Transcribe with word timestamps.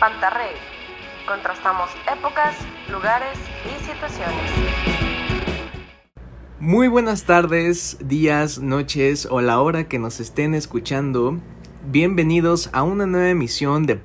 Pantarrey. 0.00 0.54
Contrastamos 1.26 1.90
épocas, 2.16 2.54
lugares 2.90 3.36
y 3.66 3.84
situaciones. 3.84 4.50
Muy 6.60 6.86
buenas 6.88 7.24
tardes, 7.24 7.98
días, 8.00 8.60
noches 8.60 9.26
o 9.30 9.40
la 9.40 9.60
hora 9.60 9.88
que 9.88 9.98
nos 9.98 10.20
estén 10.20 10.54
escuchando. 10.54 11.38
Bienvenidos 11.90 12.70
a 12.72 12.82
una 12.82 13.06
nueva 13.06 13.30
emisión 13.30 13.86
de 13.86 13.96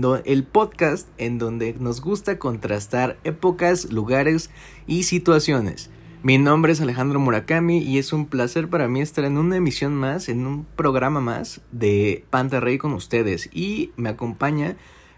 no- 0.00 0.16
el 0.16 0.44
podcast 0.44 1.08
en 1.18 1.38
donde 1.38 1.74
nos 1.78 2.00
gusta 2.00 2.38
contrastar 2.38 3.16
épocas, 3.22 3.92
lugares 3.92 4.50
y 4.86 5.04
situaciones. 5.04 5.90
Mi 6.24 6.38
nombre 6.38 6.72
es 6.72 6.80
Alejandro 6.80 7.20
Murakami 7.20 7.80
y 7.80 7.98
es 7.98 8.14
un 8.14 8.26
placer 8.26 8.70
para 8.70 8.88
mí 8.88 9.02
estar 9.02 9.26
en 9.26 9.36
una 9.36 9.56
emisión 9.56 9.94
más, 9.94 10.30
en 10.30 10.46
un 10.46 10.64
programa 10.64 11.20
más 11.20 11.60
de 11.70 12.24
Pantarrey 12.30 12.78
con 12.78 12.94
ustedes. 12.94 13.50
Y 13.52 13.92
me 13.96 14.08
acompaña 14.08 14.74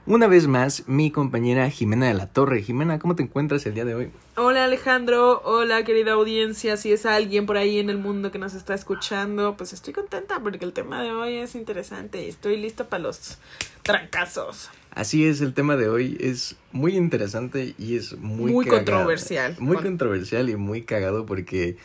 una 0.06 0.26
vez 0.26 0.48
más 0.48 0.88
mi 0.88 1.12
compañera 1.12 1.70
Jimena 1.70 2.08
de 2.08 2.14
la 2.14 2.26
Torre. 2.26 2.60
Jimena, 2.60 2.98
¿cómo 2.98 3.14
te 3.14 3.22
encuentras 3.22 3.64
el 3.66 3.74
día 3.74 3.84
de 3.84 3.94
hoy? 3.94 4.10
Hola 4.34 4.64
Alejandro, 4.64 5.42
hola 5.44 5.84
querida 5.84 6.14
audiencia, 6.14 6.76
si 6.76 6.90
es 6.90 7.06
alguien 7.06 7.46
por 7.46 7.56
ahí 7.56 7.78
en 7.78 7.88
el 7.88 7.98
mundo 7.98 8.32
que 8.32 8.40
nos 8.40 8.54
está 8.54 8.74
escuchando, 8.74 9.56
pues 9.56 9.72
estoy 9.72 9.94
contenta 9.94 10.40
porque 10.40 10.64
el 10.64 10.72
tema 10.72 11.04
de 11.04 11.12
hoy 11.12 11.36
es 11.36 11.54
interesante 11.54 12.24
y 12.24 12.30
estoy 12.30 12.56
lista 12.56 12.88
para 12.88 13.04
los 13.04 13.38
trancazos. 13.84 14.70
Así 14.96 15.26
es, 15.26 15.42
el 15.42 15.52
tema 15.52 15.76
de 15.76 15.90
hoy 15.90 16.16
es 16.20 16.56
muy 16.72 16.96
interesante 16.96 17.74
y 17.78 17.96
es 17.96 18.16
muy, 18.16 18.50
Muy 18.50 18.64
cagado. 18.64 18.84
controversial. 18.84 19.54
Muy 19.58 19.76
Con- 19.76 19.84
controversial 19.84 20.48
y 20.48 20.56
muy 20.56 20.82
cagado 20.82 21.26
porque 21.26 21.76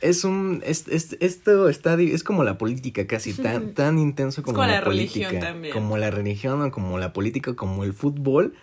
es 0.00 0.24
un 0.24 0.62
es, 0.64 0.88
es- 0.88 1.16
esto 1.20 1.68
está 1.68 2.00
es 2.00 2.24
como 2.24 2.42
la 2.42 2.56
política 2.56 3.06
casi 3.06 3.32
tan 3.34 3.74
tan 3.74 3.98
intenso 3.98 4.42
como, 4.42 4.54
como 4.56 4.66
la, 4.66 4.74
la 4.76 4.80
religión 4.80 5.38
también. 5.40 5.74
como 5.74 5.98
la 5.98 6.10
religión 6.10 6.62
o 6.62 6.70
como 6.70 6.98
la 6.98 7.12
política, 7.12 7.54
como 7.54 7.84
el 7.84 7.92
fútbol. 7.92 8.54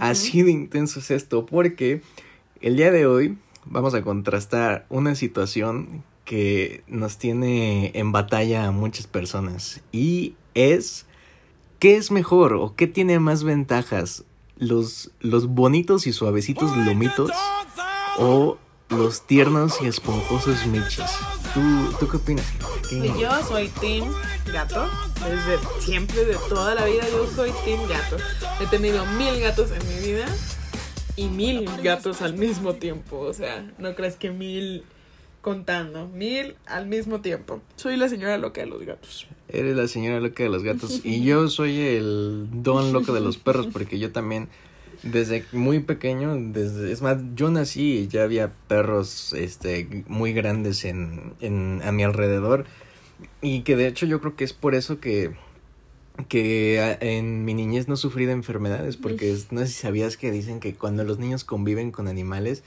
Así 0.00 0.42
de 0.42 0.50
intenso 0.50 0.98
es 0.98 1.12
esto 1.12 1.46
porque 1.46 2.00
el 2.60 2.74
día 2.76 2.90
de 2.90 3.06
hoy 3.06 3.38
vamos 3.66 3.94
a 3.94 4.02
contrastar 4.02 4.84
una 4.88 5.14
situación 5.14 6.02
que 6.24 6.82
nos 6.88 7.18
tiene 7.18 7.92
en 7.94 8.10
batalla 8.10 8.66
a 8.66 8.70
muchas 8.72 9.06
personas 9.06 9.80
y 9.92 10.34
es 10.54 11.06
¿qué 11.84 11.96
es 11.98 12.10
mejor 12.10 12.54
o 12.54 12.74
qué 12.74 12.86
tiene 12.86 13.20
más 13.20 13.44
ventajas? 13.44 14.24
¿Los, 14.56 15.10
los 15.20 15.48
bonitos 15.48 16.06
y 16.06 16.14
suavecitos 16.14 16.74
lomitos 16.78 17.30
o 18.16 18.56
los 18.88 19.26
tiernos 19.26 19.82
y 19.82 19.86
esponjosos 19.88 20.64
michis? 20.64 21.04
¿Tú, 21.52 21.60
¿tú 22.00 22.08
qué 22.08 22.16
opinas? 22.16 22.46
¿Qué- 22.88 22.96
Y 23.14 23.20
yo 23.20 23.30
soy 23.46 23.68
Team 23.82 24.10
Gato, 24.50 24.88
desde 25.28 25.58
siempre, 25.82 26.24
de 26.24 26.38
toda 26.48 26.74
la 26.74 26.86
vida 26.86 27.02
yo 27.10 27.26
soy 27.30 27.50
Team 27.66 27.80
Gato. 27.86 28.16
He 28.62 28.66
tenido 28.68 29.04
mil 29.18 29.38
gatos 29.40 29.70
en 29.70 29.86
mi 29.86 30.06
vida 30.12 30.24
y 31.16 31.26
mil 31.28 31.68
gatos 31.82 32.22
al 32.22 32.32
mismo 32.32 32.72
tiempo, 32.76 33.18
o 33.18 33.34
sea, 33.34 33.70
no 33.76 33.94
crees 33.94 34.16
que 34.16 34.30
mil 34.30 34.84
contando, 35.42 36.08
mil 36.08 36.56
al 36.64 36.86
mismo 36.86 37.20
tiempo. 37.20 37.60
Soy 37.76 37.98
la 37.98 38.08
señora 38.08 38.38
loca 38.38 38.62
de 38.62 38.68
los 38.68 38.82
gatos. 38.86 39.26
Eres 39.48 39.76
la 39.76 39.88
señora 39.88 40.20
loca 40.20 40.42
de 40.42 40.48
los 40.48 40.62
gatos. 40.62 41.00
Y 41.04 41.22
yo 41.22 41.48
soy 41.48 41.78
el 41.80 42.48
don 42.50 42.92
loco 42.92 43.12
de 43.12 43.20
los 43.20 43.36
perros 43.36 43.66
porque 43.66 43.98
yo 43.98 44.10
también 44.12 44.48
desde 45.02 45.44
muy 45.52 45.80
pequeño, 45.80 46.34
desde 46.36 46.90
es 46.90 47.02
más, 47.02 47.18
yo 47.34 47.50
nací 47.50 47.98
y 47.98 48.08
ya 48.08 48.22
había 48.22 48.52
perros 48.68 49.34
este 49.34 50.04
muy 50.08 50.32
grandes 50.32 50.84
en, 50.84 51.34
en 51.40 51.82
a 51.84 51.92
mi 51.92 52.04
alrededor. 52.04 52.64
Y 53.42 53.62
que 53.62 53.76
de 53.76 53.86
hecho 53.86 54.06
yo 54.06 54.20
creo 54.20 54.34
que 54.34 54.44
es 54.44 54.52
por 54.52 54.74
eso 54.74 54.98
que 54.98 55.32
que 56.28 56.96
en 57.00 57.44
mi 57.44 57.54
niñez 57.54 57.88
no 57.88 57.96
sufrí 57.96 58.24
de 58.24 58.32
enfermedades 58.32 58.96
porque 58.96 59.36
no 59.50 59.60
sé 59.60 59.66
si 59.66 59.74
sabías 59.74 60.16
que 60.16 60.30
dicen 60.30 60.60
que 60.60 60.74
cuando 60.74 61.02
los 61.02 61.18
niños 61.18 61.42
conviven 61.42 61.90
con 61.90 62.06
animales 62.06 62.62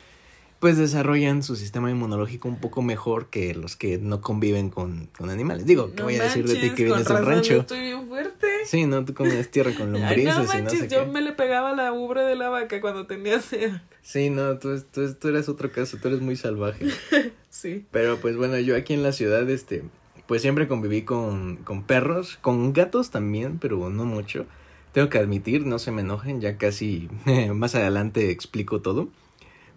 pues 0.59 0.77
desarrollan 0.77 1.43
su 1.43 1.55
sistema 1.55 1.91
inmunológico 1.91 2.47
un 2.47 2.59
poco 2.59 2.81
mejor 2.81 3.29
que 3.29 3.53
los 3.53 3.75
que 3.75 3.97
no 3.99 4.21
conviven 4.21 4.69
con, 4.69 5.07
con 5.17 5.29
animales. 5.29 5.65
Digo, 5.65 5.91
¿qué 5.91 5.97
No 5.97 6.03
voy 6.05 6.15
a 6.15 6.23
decir 6.23 6.47
de 6.47 6.53
ti 6.55 6.59
manches, 6.61 6.75
que 6.75 6.83
vienes 6.85 7.07
del 7.07 7.25
rancho? 7.25 7.53
Estoy 7.57 7.79
bien 7.81 8.07
fuerte. 8.07 8.47
Sí, 8.65 8.85
no, 8.85 9.05
tú 9.05 9.13
comías 9.13 9.49
tierra 9.49 9.71
con 9.75 9.95
Ay, 9.95 10.01
lombrices 10.01 10.35
no 10.35 10.43
y 10.43 10.47
no 10.47 10.53
manches, 10.53 10.79
sé 10.79 10.87
yo 10.87 11.05
qué. 11.05 11.11
me 11.11 11.21
le 11.21 11.31
pegaba 11.33 11.73
la 11.75 11.93
ubre 11.93 12.23
de 12.23 12.35
la 12.35 12.49
vaca 12.49 12.81
cuando 12.81 13.05
tenía 13.05 13.39
sed. 13.39 13.71
Sí, 14.01 14.29
no, 14.29 14.57
tú, 14.57 14.81
tú, 14.91 15.13
tú 15.13 15.27
eres 15.27 15.47
otro 15.49 15.71
caso, 15.71 15.97
tú 16.01 16.07
eres 16.07 16.21
muy 16.21 16.35
salvaje. 16.35 16.85
Sí. 17.49 17.85
Pero 17.89 18.17
pues 18.17 18.37
bueno, 18.37 18.59
yo 18.59 18.75
aquí 18.75 18.93
en 18.93 19.01
la 19.01 19.11
ciudad, 19.11 19.49
este, 19.49 19.83
pues 20.27 20.43
siempre 20.43 20.67
conviví 20.67 21.01
con, 21.01 21.55
con 21.57 21.81
perros, 21.81 22.37
con 22.39 22.71
gatos 22.71 23.09
también, 23.09 23.57
pero 23.57 23.89
no 23.89 24.05
mucho. 24.05 24.45
Tengo 24.91 25.09
que 25.09 25.17
admitir, 25.17 25.65
no 25.65 25.79
se 25.79 25.91
me 25.91 26.01
enojen, 26.01 26.39
ya 26.39 26.57
casi 26.57 27.09
más 27.55 27.73
adelante 27.73 28.29
explico 28.29 28.81
todo. 28.81 29.09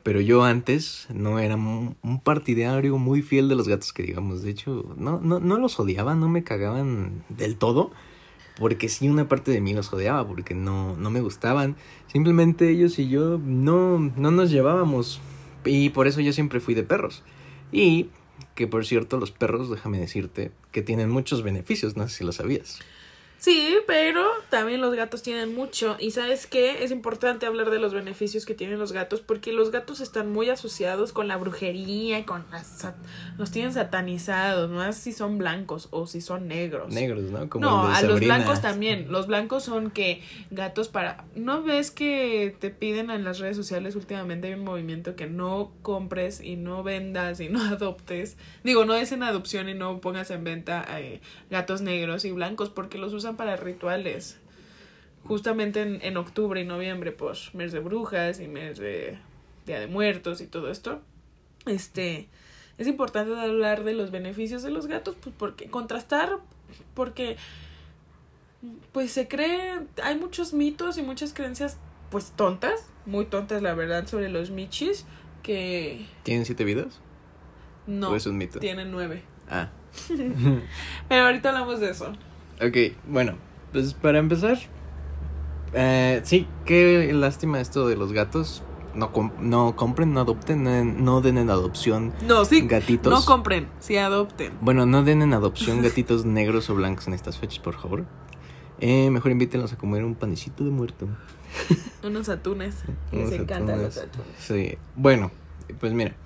Pero 0.02 0.20
yo 0.20 0.44
antes 0.44 1.06
no 1.12 1.38
era 1.38 1.56
un, 1.56 1.96
partidario 2.24 2.96
muy 2.96 3.22
fiel 3.22 3.48
de 3.48 3.54
los 3.54 3.68
gatos 3.68 3.92
que 3.92 4.02
digamos. 4.02 4.42
De 4.42 4.50
hecho, 4.50 4.94
no, 4.96 5.20
no, 5.20 5.40
no 5.40 5.58
los 5.58 5.78
odiaba, 5.78 6.14
no 6.14 6.28
me 6.28 6.42
cagaban 6.42 7.24
del 7.28 7.56
todo. 7.56 7.90
Porque 8.58 8.88
sí, 8.88 9.08
una 9.08 9.28
parte 9.28 9.50
de 9.50 9.60
mí 9.60 9.72
los 9.72 9.92
odiaba, 9.92 10.26
porque 10.26 10.54
no, 10.54 10.96
no 10.96 11.10
me 11.10 11.20
gustaban. 11.20 11.76
Simplemente 12.06 12.70
ellos 12.70 12.98
y 12.98 13.08
yo 13.08 13.38
no, 13.38 13.98
no 13.98 14.30
nos 14.30 14.50
llevábamos. 14.50 15.20
Y 15.64 15.90
por 15.90 16.06
eso 16.06 16.20
yo 16.20 16.32
siempre 16.32 16.60
fui 16.60 16.74
de 16.74 16.82
perros. 16.82 17.22
Y 17.72 18.08
que 18.54 18.66
por 18.66 18.84
cierto, 18.84 19.18
los 19.18 19.32
perros, 19.32 19.70
déjame 19.70 19.98
decirte, 19.98 20.50
que 20.72 20.82
tienen 20.82 21.10
muchos 21.10 21.42
beneficios, 21.42 21.96
no 21.96 22.08
sé 22.08 22.18
si 22.18 22.24
lo 22.24 22.32
sabías. 22.32 22.80
Sí, 23.40 23.78
pero 23.86 24.22
también 24.50 24.82
los 24.82 24.94
gatos 24.94 25.22
tienen 25.22 25.54
mucho. 25.54 25.96
Y 25.98 26.10
sabes 26.10 26.46
qué? 26.46 26.84
Es 26.84 26.90
importante 26.90 27.46
hablar 27.46 27.70
de 27.70 27.78
los 27.78 27.94
beneficios 27.94 28.44
que 28.44 28.54
tienen 28.54 28.78
los 28.78 28.92
gatos 28.92 29.22
porque 29.22 29.54
los 29.54 29.70
gatos 29.70 30.00
están 30.00 30.30
muy 30.30 30.50
asociados 30.50 31.14
con 31.14 31.26
la 31.26 31.38
brujería, 31.38 32.26
con 32.26 32.44
las 32.50 32.86
los 33.38 33.50
tienen 33.50 33.72
satanizados, 33.72 34.70
más 34.70 34.96
si 34.96 35.12
son 35.12 35.38
blancos 35.38 35.88
o 35.90 36.06
si 36.06 36.20
son 36.20 36.48
negros. 36.48 36.92
Negros, 36.92 37.30
¿no? 37.30 37.48
Como 37.48 37.64
no, 37.64 37.86
a 37.86 38.02
los 38.02 38.20
blancos 38.20 38.60
también. 38.60 39.10
Los 39.10 39.26
blancos 39.26 39.64
son 39.64 39.90
que 39.90 40.20
gatos 40.50 40.88
para... 40.88 41.24
¿No 41.34 41.62
ves 41.62 41.90
que 41.90 42.54
te 42.60 42.68
piden 42.68 43.10
en 43.10 43.24
las 43.24 43.38
redes 43.38 43.56
sociales 43.56 43.96
últimamente 43.96 44.48
hay 44.48 44.54
un 44.54 44.64
movimiento 44.64 45.16
que 45.16 45.26
no 45.26 45.72
compres 45.80 46.42
y 46.42 46.56
no 46.56 46.82
vendas 46.82 47.40
y 47.40 47.48
no 47.50 47.62
adoptes? 47.62 48.36
Digo, 48.64 48.84
no 48.84 48.94
es 48.94 49.12
en 49.12 49.22
adopción 49.22 49.70
y 49.70 49.74
no 49.74 49.98
pongas 50.02 50.30
en 50.30 50.44
venta 50.44 50.84
eh, 51.00 51.22
gatos 51.50 51.80
negros 51.80 52.26
y 52.26 52.32
blancos 52.32 52.68
porque 52.68 52.98
los 52.98 53.14
usan 53.14 53.29
para 53.36 53.56
rituales. 53.56 54.38
Justamente 55.24 55.82
en, 55.82 56.00
en 56.02 56.16
octubre 56.16 56.60
y 56.60 56.64
noviembre, 56.64 57.12
pues, 57.12 57.54
mes 57.54 57.72
de 57.72 57.80
brujas 57.80 58.40
y 58.40 58.48
mes 58.48 58.78
de 58.78 59.18
Día 59.66 59.80
de 59.80 59.86
Muertos 59.86 60.40
y 60.40 60.46
todo 60.46 60.70
esto. 60.70 61.00
Este... 61.66 62.28
Es 62.78 62.86
importante 62.86 63.38
hablar 63.38 63.84
de 63.84 63.92
los 63.92 64.10
beneficios 64.10 64.62
de 64.62 64.70
los 64.70 64.86
gatos, 64.86 65.14
pues 65.20 65.34
porque 65.36 65.68
contrastar, 65.68 66.38
porque 66.94 67.36
pues 68.92 69.12
se 69.12 69.28
cree, 69.28 69.80
hay 70.02 70.18
muchos 70.18 70.54
mitos 70.54 70.96
y 70.96 71.02
muchas 71.02 71.34
creencias 71.34 71.76
pues 72.10 72.32
tontas, 72.34 72.88
muy 73.04 73.26
tontas 73.26 73.60
la 73.60 73.74
verdad 73.74 74.06
sobre 74.06 74.30
los 74.30 74.50
michis, 74.50 75.04
que 75.42 76.06
¿Tienen 76.22 76.46
siete 76.46 76.64
vidas? 76.64 77.02
no 77.86 78.12
¿O 78.12 78.16
es 78.16 78.24
un 78.24 78.38
mito? 78.38 78.60
tienen 78.60 78.90
nueve. 78.90 79.24
Ah. 79.50 79.68
Pero 81.10 81.26
ahorita 81.26 81.50
hablamos 81.50 81.80
de 81.80 81.90
eso. 81.90 82.14
Ok, 82.62 82.76
bueno, 83.08 83.34
pues 83.72 83.94
para 83.94 84.18
empezar, 84.18 84.58
eh, 85.72 86.20
sí, 86.24 86.46
qué 86.64 87.10
lástima 87.14 87.60
esto 87.60 87.88
de 87.88 87.96
los 87.96 88.12
gatos. 88.12 88.62
No, 88.94 89.12
com- 89.12 89.30
no 89.38 89.76
compren, 89.76 90.12
no 90.12 90.20
adopten, 90.20 90.64
no, 90.64 90.84
no 90.84 91.20
den 91.20 91.38
en 91.38 91.48
adopción 91.48 92.12
No, 92.26 92.44
sí, 92.44 92.62
gatitos. 92.66 93.12
no 93.12 93.24
compren, 93.24 93.68
sí 93.78 93.96
adopten. 93.96 94.52
bueno, 94.60 94.84
no 94.84 95.04
den 95.04 95.22
en 95.22 95.32
adopción 95.32 95.80
gatitos 95.82 96.24
negros 96.24 96.68
o 96.70 96.74
blancos 96.74 97.06
en 97.06 97.14
estas 97.14 97.38
fechas, 97.38 97.60
por 97.60 97.76
favor. 97.78 98.04
Eh, 98.80 99.10
mejor 99.10 99.30
invítenlos 99.30 99.72
a 99.72 99.76
comer 99.78 100.02
un 100.04 100.16
panecito 100.16 100.64
de 100.64 100.70
muerto. 100.70 101.06
Unos 102.04 102.28
atunes. 102.28 102.82
Les 103.12 103.28
Unos 103.28 103.32
encantan 103.40 103.70
atunes. 103.76 103.94
los 103.96 104.04
atunes. 104.04 104.28
Sí, 104.40 104.76
bueno, 104.96 105.30
pues 105.78 105.92
mira, 105.92 106.16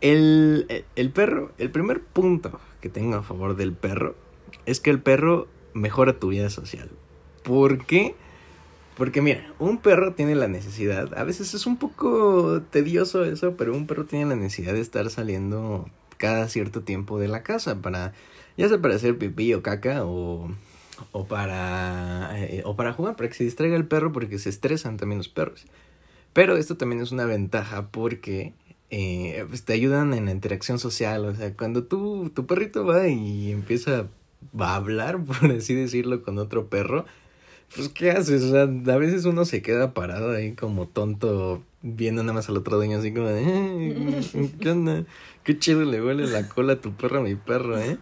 el, 0.00 0.64
el- 0.70 0.84
el 0.96 1.10
perro, 1.10 1.52
el 1.58 1.70
primer 1.70 2.02
punto 2.02 2.60
que 2.80 2.88
tengo 2.88 3.16
a 3.16 3.22
favor 3.22 3.56
del 3.56 3.74
perro 3.74 4.14
es 4.66 4.80
que 4.80 4.88
el 4.90 5.02
perro 5.02 5.48
mejora 5.74 6.18
tu 6.18 6.28
vida 6.28 6.48
social. 6.50 6.90
¿Por 7.42 7.84
qué? 7.84 8.14
Porque 8.96 9.20
mira, 9.20 9.52
un 9.58 9.78
perro 9.78 10.14
tiene 10.14 10.34
la 10.34 10.48
necesidad, 10.48 11.18
a 11.18 11.24
veces 11.24 11.52
es 11.52 11.66
un 11.66 11.76
poco 11.76 12.62
tedioso 12.70 13.24
eso, 13.24 13.56
pero 13.56 13.74
un 13.74 13.86
perro 13.86 14.06
tiene 14.06 14.26
la 14.26 14.36
necesidad 14.36 14.72
de 14.72 14.80
estar 14.80 15.10
saliendo 15.10 15.90
cada 16.16 16.48
cierto 16.48 16.82
tiempo 16.82 17.18
de 17.18 17.28
la 17.28 17.42
casa 17.42 17.82
para, 17.82 18.12
ya 18.56 18.68
sea 18.68 18.80
para 18.80 18.94
hacer 18.94 19.18
pipí 19.18 19.52
o 19.52 19.62
caca 19.62 20.04
o, 20.04 20.48
o 21.10 21.26
para, 21.26 22.30
eh, 22.38 22.62
o 22.64 22.76
para 22.76 22.92
jugar, 22.92 23.16
para 23.16 23.28
que 23.28 23.34
se 23.34 23.44
distraiga 23.44 23.76
el 23.76 23.86
perro 23.86 24.12
porque 24.12 24.38
se 24.38 24.48
estresan 24.48 24.96
también 24.96 25.18
los 25.18 25.28
perros. 25.28 25.66
Pero 26.32 26.56
esto 26.56 26.76
también 26.76 27.02
es 27.02 27.12
una 27.12 27.26
ventaja 27.26 27.88
porque 27.90 28.54
eh, 28.90 29.44
pues 29.48 29.64
te 29.64 29.72
ayudan 29.72 30.14
en 30.14 30.26
la 30.26 30.30
interacción 30.30 30.78
social. 30.78 31.24
O 31.24 31.34
sea, 31.34 31.54
cuando 31.54 31.84
tú, 31.84 32.30
tu 32.34 32.46
perrito 32.46 32.84
va 32.84 33.08
y 33.08 33.50
empieza 33.50 34.06
va 34.58 34.70
a 34.70 34.76
hablar, 34.76 35.22
por 35.24 35.50
así 35.50 35.74
decirlo, 35.74 36.22
con 36.22 36.38
otro 36.38 36.66
perro, 36.68 37.04
pues, 37.74 37.88
¿qué 37.88 38.10
haces? 38.12 38.42
O 38.44 38.50
sea, 38.50 38.62
a 38.62 38.98
veces 38.98 39.24
uno 39.24 39.44
se 39.44 39.62
queda 39.62 39.94
parado 39.94 40.32
ahí 40.32 40.52
como 40.52 40.86
tonto, 40.86 41.62
viendo 41.82 42.22
nada 42.22 42.34
más 42.34 42.48
al 42.48 42.56
otro 42.56 42.76
dueño 42.76 42.98
así 42.98 43.12
como 43.12 43.28
de, 43.28 43.42
"Eh, 43.42 44.50
¿qué 44.60 44.70
onda? 44.70 45.04
Qué 45.42 45.58
chido 45.58 45.84
le 45.84 46.00
huele 46.02 46.26
la 46.28 46.48
cola 46.48 46.74
a 46.74 46.80
tu 46.80 46.92
perro 46.94 47.18
a 47.20 47.22
mi 47.22 47.34
perro, 47.34 47.78
¿eh? 47.78 47.98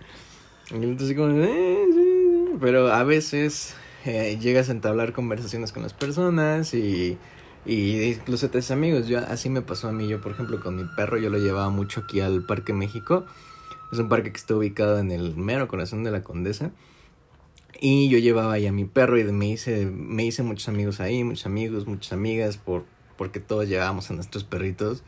Y 0.70 0.94
así 1.02 1.14
como, 1.14 1.30
"Eh, 1.42 1.84
sí". 1.92 2.56
Pero 2.60 2.92
a 2.92 3.02
veces 3.04 3.74
eh, 4.04 4.38
llegas 4.40 4.68
a 4.68 4.72
entablar 4.72 5.12
conversaciones 5.12 5.72
con 5.72 5.82
las 5.82 5.94
personas 5.94 6.74
y, 6.74 7.16
y 7.64 8.02
incluso 8.02 8.46
haces 8.46 8.70
amigos. 8.70 9.06
Yo, 9.08 9.18
así 9.20 9.48
me 9.48 9.62
pasó 9.62 9.88
a 9.88 9.92
mí, 9.92 10.06
yo 10.08 10.20
por 10.20 10.32
ejemplo 10.32 10.60
con 10.60 10.76
mi 10.76 10.84
perro, 10.96 11.18
yo 11.18 11.30
lo 11.30 11.38
llevaba 11.38 11.70
mucho 11.70 12.00
aquí 12.00 12.20
al 12.20 12.42
Parque 12.44 12.72
México. 12.72 13.24
Es 13.92 13.98
un 13.98 14.08
parque 14.08 14.32
que 14.32 14.38
está 14.38 14.56
ubicado 14.56 14.98
en 14.98 15.10
el 15.12 15.36
mero 15.36 15.68
corazón 15.68 16.02
de 16.02 16.10
la 16.10 16.22
Condesa. 16.24 16.70
Y 17.78 18.08
yo 18.08 18.18
llevaba 18.18 18.54
ahí 18.54 18.66
a 18.66 18.72
mi 18.72 18.84
perro 18.84 19.18
y 19.18 19.24
me 19.24 19.48
hice, 19.48 19.86
me 19.86 20.24
hice 20.24 20.42
muchos 20.42 20.68
amigos 20.68 21.00
ahí, 21.00 21.24
muchos 21.24 21.46
amigos, 21.46 21.86
muchas 21.86 22.12
amigas, 22.12 22.56
por, 22.56 22.84
porque 23.16 23.40
todos 23.40 23.68
llevábamos 23.68 24.10
a 24.10 24.14
nuestros 24.14 24.44
perritos. 24.44 25.02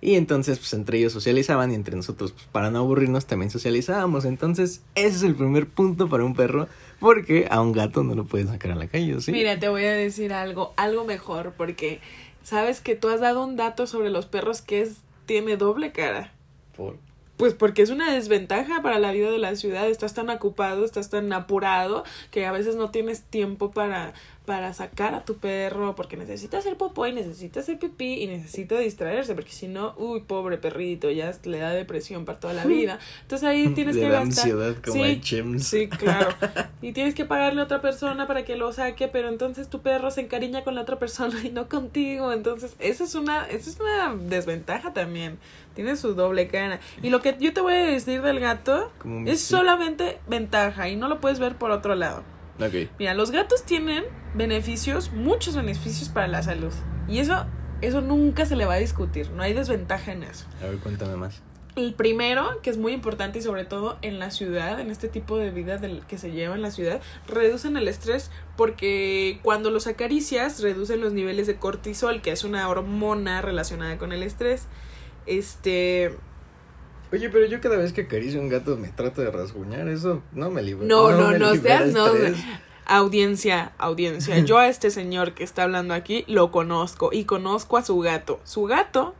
Y 0.00 0.14
entonces, 0.14 0.58
pues 0.58 0.72
entre 0.72 0.98
ellos 0.98 1.12
socializaban 1.12 1.70
y 1.70 1.74
entre 1.74 1.94
nosotros, 1.94 2.32
pues 2.32 2.44
para 2.46 2.70
no 2.70 2.78
aburrirnos, 2.78 3.26
también 3.26 3.50
socializábamos. 3.50 4.24
Entonces, 4.24 4.82
ese 4.94 5.16
es 5.16 5.22
el 5.22 5.34
primer 5.34 5.68
punto 5.68 6.08
para 6.08 6.24
un 6.24 6.34
perro, 6.34 6.68
porque 7.00 7.46
a 7.50 7.60
un 7.60 7.72
gato 7.72 8.02
no 8.02 8.14
lo 8.14 8.24
puedes 8.24 8.48
sacar 8.48 8.72
a 8.72 8.76
la 8.76 8.88
calle, 8.88 9.20
¿sí? 9.20 9.30
Mira, 9.30 9.58
te 9.58 9.68
voy 9.68 9.84
a 9.84 9.92
decir 9.92 10.32
algo, 10.32 10.72
algo 10.76 11.04
mejor, 11.04 11.52
porque 11.56 12.00
sabes 12.42 12.80
que 12.80 12.96
tú 12.96 13.08
has 13.10 13.20
dado 13.20 13.44
un 13.44 13.56
dato 13.56 13.86
sobre 13.86 14.10
los 14.10 14.26
perros 14.26 14.62
que 14.62 14.80
es, 14.80 14.96
tiene 15.26 15.56
doble 15.56 15.92
cara. 15.92 16.32
Por- 16.76 16.96
Pues 17.36 17.54
porque 17.54 17.82
es 17.82 17.90
una 17.90 18.12
desventaja 18.12 18.82
para 18.82 18.98
la 18.98 19.10
vida 19.10 19.30
de 19.30 19.38
la 19.38 19.56
ciudad. 19.56 19.88
Estás 19.88 20.14
tan 20.14 20.30
ocupado, 20.30 20.84
estás 20.84 21.10
tan 21.10 21.32
apurado 21.32 22.04
que 22.30 22.46
a 22.46 22.52
veces 22.52 22.76
no 22.76 22.90
tienes 22.90 23.22
tiempo 23.22 23.70
para, 23.70 24.12
para 24.44 24.72
sacar 24.74 25.14
a 25.14 25.24
tu 25.24 25.36
perro 25.36 25.94
porque 25.94 26.16
necesita 26.16 26.58
hacer 26.58 26.76
popó 26.76 27.06
y 27.06 27.12
necesita 27.12 27.60
hacer 27.60 27.78
pipí 27.78 28.22
y 28.22 28.26
necesita 28.26 28.76
distraerse 28.78 29.34
porque 29.34 29.52
si 29.52 29.68
no, 29.68 29.94
uy, 29.96 30.20
pobre 30.20 30.58
perrito, 30.58 31.10
ya 31.10 31.30
le 31.44 31.58
da 31.58 31.70
depresión 31.70 32.24
para 32.24 32.40
toda 32.40 32.54
la 32.54 32.64
vida. 32.66 32.98
Entonces 33.22 33.48
ahí 33.48 33.68
tienes 33.68 33.94
Le 33.94 34.02
que 34.02 34.08
da 34.08 34.24
gastar. 34.24 34.44
ansiedad 34.44 34.74
como 34.84 35.04
Sí, 35.04 35.20
Chems. 35.20 35.66
Sí, 35.66 35.88
claro. 35.88 36.28
Y 36.82 36.90
tienes 36.92 37.14
que 37.14 37.24
pagarle 37.24 37.60
a 37.60 37.64
otra 37.64 37.80
persona 37.80 38.26
para 38.26 38.44
que 38.44 38.56
lo 38.56 38.72
saque, 38.72 39.06
pero 39.06 39.28
entonces 39.28 39.68
tu 39.68 39.82
perro 39.82 40.10
se 40.10 40.22
encariña 40.22 40.64
con 40.64 40.74
la 40.74 40.80
otra 40.80 40.98
persona 40.98 41.38
y 41.44 41.50
no 41.50 41.68
contigo. 41.68 42.32
Entonces, 42.32 42.74
esa 42.80 43.04
es 43.04 43.14
una, 43.14 43.46
esa 43.46 43.70
es 43.70 43.78
una 43.78 44.16
desventaja 44.28 44.92
también. 44.92 45.38
Tiene 45.76 45.94
su 45.94 46.14
doble 46.14 46.48
cara. 46.48 46.80
Y 47.00 47.10
lo 47.10 47.20
que 47.22 47.36
yo 47.38 47.52
te 47.52 47.60
voy 47.60 47.74
a 47.74 47.86
decir 47.86 48.20
del 48.22 48.40
gato 48.40 48.90
es 49.26 49.40
solamente 49.40 50.18
ventaja 50.26 50.88
y 50.88 50.96
no 50.96 51.08
lo 51.08 51.20
puedes 51.20 51.38
ver 51.38 51.54
por 51.54 51.70
otro 51.70 51.94
lado. 51.94 52.24
Mira, 52.98 53.14
los 53.14 53.30
gatos 53.30 53.64
tienen 53.64 54.04
beneficios, 54.34 55.12
muchos 55.12 55.56
beneficios 55.56 56.08
para 56.08 56.28
la 56.28 56.42
salud. 56.42 56.72
Y 57.08 57.18
eso, 57.18 57.46
eso 57.80 58.00
nunca 58.00 58.46
se 58.46 58.56
le 58.56 58.66
va 58.66 58.74
a 58.74 58.78
discutir. 58.78 59.30
No 59.30 59.42
hay 59.42 59.52
desventaja 59.52 60.12
en 60.12 60.22
eso. 60.22 60.46
A 60.62 60.66
ver, 60.66 60.78
cuéntame 60.78 61.16
más. 61.16 61.42
El 61.74 61.94
primero, 61.94 62.60
que 62.62 62.68
es 62.68 62.76
muy 62.76 62.92
importante 62.92 63.38
y 63.38 63.42
sobre 63.42 63.64
todo 63.64 63.96
en 64.02 64.18
la 64.18 64.30
ciudad, 64.30 64.78
en 64.78 64.90
este 64.90 65.08
tipo 65.08 65.38
de 65.38 65.50
vida 65.50 65.78
del 65.78 66.04
que 66.06 66.18
se 66.18 66.30
lleva 66.30 66.54
en 66.54 66.60
la 66.60 66.70
ciudad, 66.70 67.00
reducen 67.26 67.78
el 67.78 67.88
estrés 67.88 68.30
porque 68.58 69.40
cuando 69.42 69.70
los 69.70 69.86
acaricias 69.86 70.60
reducen 70.60 71.00
los 71.00 71.14
niveles 71.14 71.46
de 71.46 71.56
cortisol, 71.56 72.20
que 72.20 72.30
es 72.30 72.44
una 72.44 72.68
hormona 72.68 73.40
relacionada 73.40 73.96
con 73.96 74.12
el 74.12 74.22
estrés. 74.22 74.66
Este, 75.24 76.14
Oye, 77.12 77.28
pero 77.28 77.46
yo 77.46 77.60
cada 77.60 77.76
vez 77.76 77.92
que 77.92 78.02
acaricio 78.02 78.40
un 78.40 78.48
gato 78.48 78.76
me 78.78 78.88
trato 78.88 79.20
de 79.20 79.30
rasguñar, 79.30 79.86
eso 79.88 80.22
no 80.32 80.50
me 80.50 80.62
libera. 80.62 80.86
no, 80.86 81.12
no, 81.12 81.32
no, 81.38 81.52
libera 81.52 81.80
seas, 81.80 81.92
no, 81.92 82.06
estrés. 82.06 82.38
audiencia, 82.86 83.72
audiencia. 83.76 84.38
Yo 84.38 84.58
a 84.58 84.68
este 84.68 84.90
señor 84.90 85.34
que 85.34 85.44
está 85.44 85.64
hablando 85.64 85.92
aquí 85.92 86.24
lo 86.26 86.50
conozco 86.50 87.10
y 87.12 87.24
conozco 87.24 87.76
a 87.76 87.84
su 87.84 87.98
gato. 87.98 88.40
Su 88.44 88.64
gato, 88.64 89.14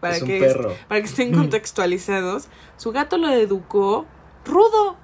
para 0.00 0.16
Es 0.16 0.24
que 0.24 0.40
para 0.88 1.00
que 1.00 1.06
estén 1.06 1.34
contextualizados, 1.34 2.48
su 2.78 2.92
gato 2.92 3.18
lo 3.18 3.28
educó 3.28 4.06
rudo, 4.46 4.96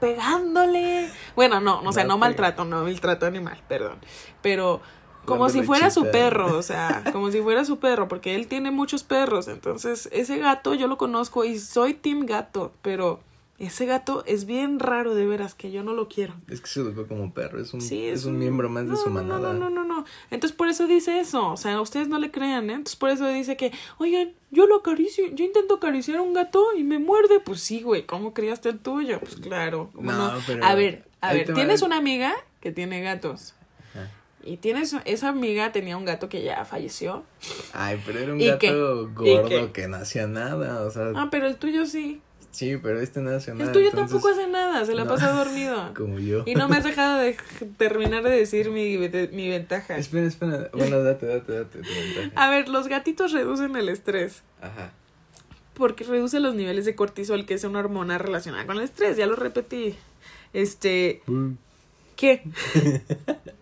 pegándole. 0.00 1.08
Bueno, 1.36 1.60
no, 1.60 1.82
o 1.82 1.92
sea, 1.92 2.02
no 2.02 2.18
maltrato, 2.18 2.64
no 2.64 2.82
maltrato 2.82 3.26
animal, 3.26 3.62
perdón. 3.68 3.98
Pero 4.42 4.80
como 5.24 5.48
si 5.48 5.62
fuera 5.62 5.90
su 5.90 6.10
perro, 6.10 6.56
o 6.56 6.62
sea, 6.62 7.02
como 7.12 7.30
si 7.30 7.40
fuera 7.40 7.64
su 7.64 7.78
perro, 7.78 8.08
porque 8.08 8.34
él 8.34 8.46
tiene 8.46 8.70
muchos 8.70 9.02
perros. 9.04 9.48
Entonces, 9.48 10.08
ese 10.12 10.38
gato 10.38 10.74
yo 10.74 10.86
lo 10.86 10.96
conozco 10.98 11.44
y 11.44 11.58
soy 11.58 11.94
team 11.94 12.26
gato, 12.26 12.72
pero 12.82 13.20
ese 13.60 13.84
gato 13.84 14.24
es 14.26 14.46
bien 14.46 14.78
raro 14.78 15.14
de 15.14 15.26
veras 15.26 15.54
que 15.54 15.70
yo 15.70 15.84
no 15.84 15.92
lo 15.92 16.08
quiero. 16.08 16.32
Es 16.48 16.62
que 16.62 16.66
se 16.66 16.80
educó 16.80 17.06
como 17.06 17.34
perro, 17.34 17.60
es 17.60 17.74
un, 17.74 17.82
Sí, 17.82 18.06
es 18.06 18.24
un 18.24 18.38
miembro 18.38 18.70
más 18.70 18.88
de 18.88 18.96
su 18.96 19.10
manada. 19.10 19.52
No, 19.52 19.68
no, 19.68 19.68
no, 19.68 19.84
no. 19.84 20.06
Entonces 20.30 20.56
por 20.56 20.68
eso 20.68 20.86
dice 20.86 21.20
eso. 21.20 21.52
O 21.52 21.56
sea, 21.58 21.78
ustedes 21.82 22.08
no 22.08 22.18
le 22.18 22.30
crean, 22.30 22.70
¿eh? 22.70 22.74
Entonces 22.74 22.96
por 22.96 23.10
eso 23.10 23.28
dice 23.28 23.58
que, 23.58 23.70
oigan, 23.98 24.32
yo 24.50 24.66
lo 24.66 24.76
acaricio, 24.76 25.26
yo 25.34 25.44
intento 25.44 25.74
acariciar 25.74 26.18
a 26.18 26.22
un 26.22 26.32
gato 26.32 26.64
y 26.74 26.84
me 26.84 26.98
muerde. 26.98 27.38
Pues 27.38 27.60
sí, 27.60 27.82
güey, 27.82 28.06
¿cómo 28.06 28.32
criaste 28.32 28.70
el 28.70 28.78
tuyo? 28.78 29.20
Pues 29.20 29.36
claro. 29.36 29.90
¿cómo 29.94 30.10
No, 30.10 30.32
no? 30.32 30.38
pero 30.46 30.64
A 30.64 30.74
ver, 30.74 31.04
a 31.20 31.34
ver, 31.34 31.52
tienes 31.52 31.82
una 31.82 31.98
amiga 31.98 32.34
que 32.60 32.72
tiene 32.72 33.02
gatos. 33.02 33.52
Ajá. 33.94 34.10
Y 34.42 34.56
tienes, 34.56 34.94
esa 35.04 35.28
amiga 35.28 35.70
tenía 35.72 35.96
un 35.96 36.04
gato 36.04 36.28
que 36.28 36.42
ya 36.42 36.64
falleció. 36.64 37.24
Ay, 37.74 38.00
pero 38.06 38.18
era 38.20 38.32
un 38.32 38.40
¿Y 38.40 38.46
gato 38.46 39.10
gordo 39.14 39.48
qué? 39.48 39.70
que 39.72 39.88
no 39.88 39.96
hacía 39.98 40.26
nada, 40.26 40.82
o 40.82 40.90
sea, 40.90 41.12
Ah, 41.14 41.28
pero 41.30 41.46
el 41.46 41.56
tuyo 41.56 41.84
sí. 41.84 42.22
sí, 42.50 42.78
pero 42.78 43.00
este 43.00 43.20
no 43.20 43.30
hacía 43.36 43.52
nada. 43.52 43.66
El 43.66 43.72
tuyo 43.72 43.90
entonces, 43.90 44.12
tampoco 44.12 44.32
hace 44.32 44.48
nada, 44.48 44.84
se 44.86 44.94
la 44.94 45.04
no. 45.04 45.10
pasa 45.10 45.30
dormido. 45.32 45.92
Como 45.96 46.18
yo. 46.18 46.42
Y 46.46 46.54
no 46.54 46.68
me 46.68 46.78
has 46.78 46.84
dejado 46.84 47.18
de 47.18 47.36
terminar 47.76 48.22
de 48.22 48.30
decir 48.30 48.70
mi, 48.70 48.96
mi 48.98 49.48
ventaja. 49.50 49.98
Espera, 49.98 50.26
espera, 50.26 50.70
bueno, 50.72 51.02
date, 51.02 51.26
date, 51.26 51.52
date. 51.52 51.78
tu 51.80 51.88
ventaja. 51.88 52.30
A 52.46 52.50
ver, 52.50 52.68
los 52.70 52.88
gatitos 52.88 53.32
reducen 53.32 53.76
el 53.76 53.88
estrés. 53.90 54.42
Ajá. 54.62 54.92
Porque 55.74 56.04
reduce 56.04 56.40
los 56.40 56.54
niveles 56.54 56.84
de 56.86 56.94
cortisol, 56.94 57.44
que 57.46 57.54
es 57.54 57.64
una 57.64 57.78
hormona 57.78 58.16
relacionada 58.18 58.66
con 58.66 58.78
el 58.78 58.84
estrés. 58.84 59.16
Ya 59.18 59.26
lo 59.26 59.36
repetí. 59.36 59.96
Este. 60.54 61.22
¿Qué? 62.16 62.42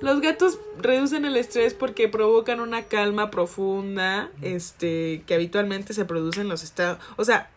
Los 0.00 0.20
gatos 0.20 0.58
reducen 0.78 1.24
el 1.24 1.36
estrés 1.36 1.72
porque 1.72 2.08
provocan 2.08 2.60
una 2.60 2.82
calma 2.82 3.30
profunda, 3.30 4.30
este, 4.42 5.22
que 5.26 5.34
habitualmente 5.34 5.94
se 5.94 6.04
produce 6.04 6.40
en 6.42 6.48
los 6.48 6.62
estados. 6.62 6.98
O 7.16 7.24
sea, 7.24 7.48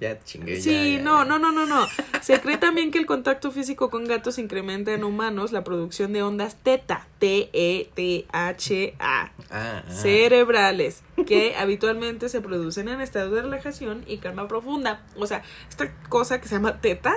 Ya 0.00 0.18
te 0.18 0.24
chingué. 0.24 0.56
ya, 0.56 0.62
Sí, 0.62 0.94
ya, 0.96 1.02
no, 1.02 1.18
ya. 1.18 1.24
no, 1.26 1.38
no, 1.38 1.52
no, 1.52 1.66
no. 1.66 1.86
Se 2.22 2.40
cree 2.40 2.56
también 2.56 2.90
que 2.90 2.98
el 2.98 3.06
contacto 3.06 3.52
físico 3.52 3.88
con 3.90 4.06
gatos 4.06 4.38
incrementa 4.38 4.92
en 4.94 5.04
humanos 5.04 5.52
la 5.52 5.62
producción 5.62 6.12
de 6.12 6.22
ondas 6.24 6.56
teta, 6.62 7.06
E 7.20 7.48
T-E-T-H-A, 7.94 8.96
Ah, 8.98 9.30
ah. 9.50 9.82
cerebrales, 9.88 11.02
que 11.26 11.54
habitualmente 11.56 12.28
se 12.30 12.40
producen 12.40 12.88
en 12.88 13.00
estados 13.00 13.32
de 13.32 13.42
relajación 13.42 14.02
y 14.08 14.16
calma 14.18 14.48
profunda. 14.48 15.02
O 15.16 15.26
sea, 15.26 15.42
esta 15.68 15.94
cosa 16.08 16.40
que 16.40 16.48
se 16.48 16.56
llama 16.56 16.80
teta, 16.80 17.12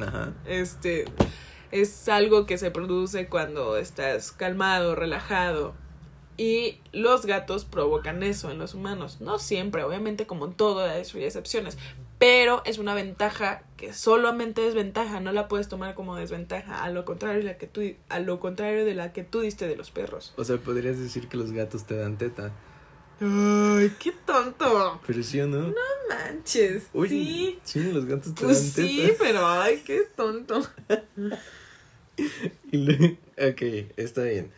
Ajá. 0.00 0.32
este, 0.46 1.06
es 1.80 2.08
algo 2.08 2.46
que 2.46 2.58
se 2.58 2.70
produce 2.70 3.28
cuando 3.28 3.76
estás 3.76 4.32
calmado, 4.32 4.94
relajado. 4.94 5.74
Y 6.38 6.80
los 6.92 7.24
gatos 7.24 7.64
provocan 7.64 8.22
eso 8.22 8.50
en 8.50 8.58
los 8.58 8.74
humanos. 8.74 9.20
No 9.20 9.38
siempre, 9.38 9.84
obviamente, 9.84 10.26
como 10.26 10.44
en 10.46 10.52
todo 10.52 10.86
eso 10.86 11.16
hay 11.16 11.24
excepciones. 11.24 11.78
Pero 12.18 12.62
es 12.66 12.78
una 12.78 12.94
ventaja 12.94 13.62
que 13.76 13.92
solamente 13.92 14.66
es 14.68 14.74
ventaja, 14.74 15.20
no 15.20 15.32
la 15.32 15.48
puedes 15.48 15.68
tomar 15.68 15.94
como 15.94 16.16
desventaja. 16.16 16.82
A 16.84 16.90
lo 16.90 17.04
contrario 17.04 17.38
de 17.38 17.44
la 17.44 17.56
que 17.58 17.66
tú, 17.66 17.80
a 18.10 18.20
lo 18.20 18.38
contrario 18.40 18.84
de 18.84 18.94
la 18.94 19.12
que 19.14 19.22
tú 19.24 19.40
diste 19.40 19.66
de 19.66 19.76
los 19.76 19.90
perros. 19.90 20.34
O 20.36 20.44
sea, 20.44 20.56
podrías 20.58 20.98
decir 20.98 21.28
que 21.28 21.36
los 21.38 21.52
gatos 21.52 21.84
te 21.84 21.96
dan 21.96 22.18
teta. 22.18 22.52
Ay, 23.18 23.94
qué 23.98 24.12
tonto. 24.26 25.00
Pero 25.06 25.22
sí 25.22 25.40
o 25.40 25.46
no. 25.46 25.68
No 25.68 25.74
manches. 26.10 26.88
Oye, 26.92 27.08
sí. 27.08 27.58
sí, 27.64 27.92
los 27.92 28.04
gatos 28.04 28.34
te 28.34 28.44
Pues 28.44 28.76
dan 28.76 28.86
teta. 28.86 29.06
sí, 29.08 29.12
pero 29.18 29.46
ay, 29.46 29.82
qué 29.86 30.02
tonto. 30.14 30.60
Ok, 33.38 33.62
está 33.96 34.22
bien. 34.22 34.50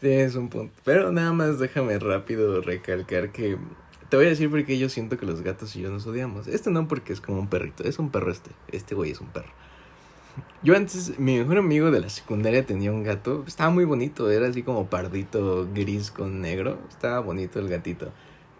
Tienes 0.00 0.34
un 0.34 0.48
punto. 0.48 0.74
Pero 0.84 1.12
nada 1.12 1.32
más 1.32 1.60
déjame 1.60 1.98
rápido 1.98 2.60
recalcar 2.60 3.30
que. 3.30 3.56
Te 4.08 4.16
voy 4.16 4.26
a 4.26 4.30
decir 4.30 4.50
porque 4.50 4.76
yo 4.76 4.88
siento 4.88 5.16
que 5.16 5.24
los 5.24 5.42
gatos 5.42 5.76
y 5.76 5.80
yo 5.80 5.90
nos 5.90 6.06
odiamos. 6.06 6.48
Este 6.48 6.70
no 6.70 6.88
porque 6.88 7.12
es 7.12 7.20
como 7.20 7.38
un 7.38 7.48
perrito, 7.48 7.84
es 7.84 7.98
un 7.98 8.10
perro 8.10 8.32
este. 8.32 8.50
Este 8.72 8.96
güey 8.96 9.12
es 9.12 9.20
un 9.20 9.28
perro. 9.28 9.52
Yo 10.62 10.76
antes, 10.76 11.18
mi 11.18 11.38
mejor 11.38 11.58
amigo 11.58 11.90
de 11.90 12.00
la 12.00 12.08
secundaria 12.08 12.66
tenía 12.66 12.90
un 12.90 13.04
gato. 13.04 13.44
Estaba 13.46 13.70
muy 13.70 13.84
bonito, 13.84 14.30
era 14.30 14.48
así 14.48 14.62
como 14.62 14.86
pardito 14.86 15.68
gris 15.72 16.10
con 16.10 16.40
negro. 16.40 16.78
Estaba 16.88 17.20
bonito 17.20 17.60
el 17.60 17.68
gatito. 17.68 18.12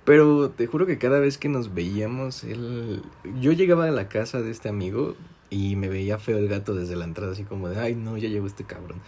Pero 0.04 0.50
te 0.50 0.66
juro 0.66 0.86
que 0.86 0.98
cada 0.98 1.20
vez 1.20 1.38
que 1.38 1.48
nos 1.48 1.74
veíamos, 1.74 2.44
él... 2.44 3.02
Yo 3.40 3.52
llegaba 3.52 3.86
a 3.86 3.90
la 3.90 4.08
casa 4.08 4.42
de 4.42 4.50
este 4.50 4.68
amigo 4.68 5.16
y 5.52 5.76
me 5.76 5.88
veía 5.88 6.18
feo 6.18 6.38
el 6.38 6.48
gato 6.48 6.74
desde 6.74 6.96
la 6.96 7.04
entrada, 7.04 7.32
así 7.32 7.44
como 7.44 7.68
de, 7.68 7.78
ay 7.78 7.94
no, 7.94 8.16
ya 8.16 8.28
llegó 8.28 8.46
este 8.46 8.64
cabrón. 8.64 9.00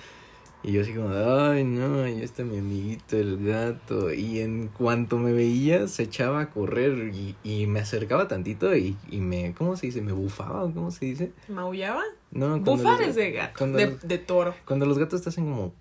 Y 0.63 0.73
yo 0.73 0.81
así 0.81 0.95
como 0.95 1.11
de, 1.11 1.25
ay 1.25 1.65
no, 1.65 2.07
ya 2.09 2.23
está 2.25 2.43
mi 2.45 2.59
amiguito 2.59 3.17
el 3.19 3.45
gato. 3.45 4.13
Y 4.13 4.41
en 4.41 4.69
cuanto 4.69 5.19
me 5.19 5.33
veía, 5.33 5.89
se 5.89 6.05
echaba 6.05 6.41
a 6.41 6.51
correr 6.51 7.13
y, 7.15 7.35
y 7.45 7.67
me 7.67 7.81
acercaba 7.81 8.29
tantito 8.29 8.75
y, 8.77 8.97
y 9.11 9.19
me, 9.19 9.53
¿cómo 9.53 9.77
se 9.77 9.87
dice? 9.87 10.01
¿Me 10.01 10.13
bufaba 10.13 10.65
o 10.65 10.73
cómo 10.73 10.91
se 10.91 11.05
dice? 11.07 11.33
¿Maullaba? 11.49 12.03
No, 12.31 12.59
Bufar 12.61 13.03
es 13.03 13.15
de 13.15 13.31
gato, 13.33 13.67
de, 13.67 13.87
los- 13.87 14.01
de 14.09 14.19
toro. 14.19 14.55
Cuando 14.67 14.87
los 14.87 14.99
gatos 14.99 15.21
te 15.23 15.29
hacen 15.29 15.45
como... 15.45 15.75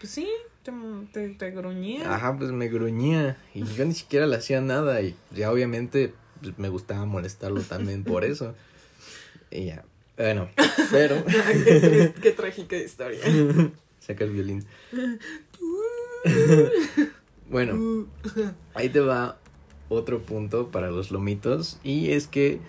Pues 0.00 0.12
sí, 0.12 0.28
te, 0.62 0.72
te, 1.12 1.28
te 1.30 1.50
gruñía. 1.50 2.14
Ajá, 2.14 2.36
pues 2.36 2.50
me 2.52 2.68
gruñía. 2.68 3.38
Y 3.54 3.64
yo 3.64 3.84
ni 3.86 3.94
siquiera 3.94 4.26
le 4.26 4.36
hacía 4.36 4.60
nada. 4.60 5.00
Y 5.00 5.16
ya 5.34 5.50
obviamente 5.50 6.12
me 6.58 6.68
gustaba 6.68 7.06
molestarlo 7.06 7.62
también 7.62 8.04
por 8.04 8.24
eso. 8.24 8.54
Y 9.54 9.66
ya. 9.66 9.84
Bueno, 10.16 10.48
pero... 10.90 11.24
qué, 11.64 11.80
triste, 11.80 12.14
qué 12.20 12.30
trágica 12.32 12.76
historia. 12.76 13.20
Saca 14.00 14.24
el 14.24 14.30
violín. 14.32 14.66
bueno, 17.48 18.06
ahí 18.74 18.88
te 18.88 19.00
va 19.00 19.38
otro 19.88 20.22
punto 20.22 20.70
para 20.70 20.90
los 20.90 21.10
lomitos. 21.10 21.78
Y 21.82 22.10
es 22.10 22.26
que 22.26 22.60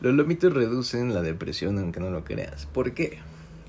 los 0.00 0.14
lomitos 0.14 0.52
reducen 0.52 1.14
la 1.14 1.22
depresión, 1.22 1.78
aunque 1.78 2.00
no 2.00 2.10
lo 2.10 2.24
creas. 2.24 2.66
¿Por 2.66 2.92
qué? 2.94 3.18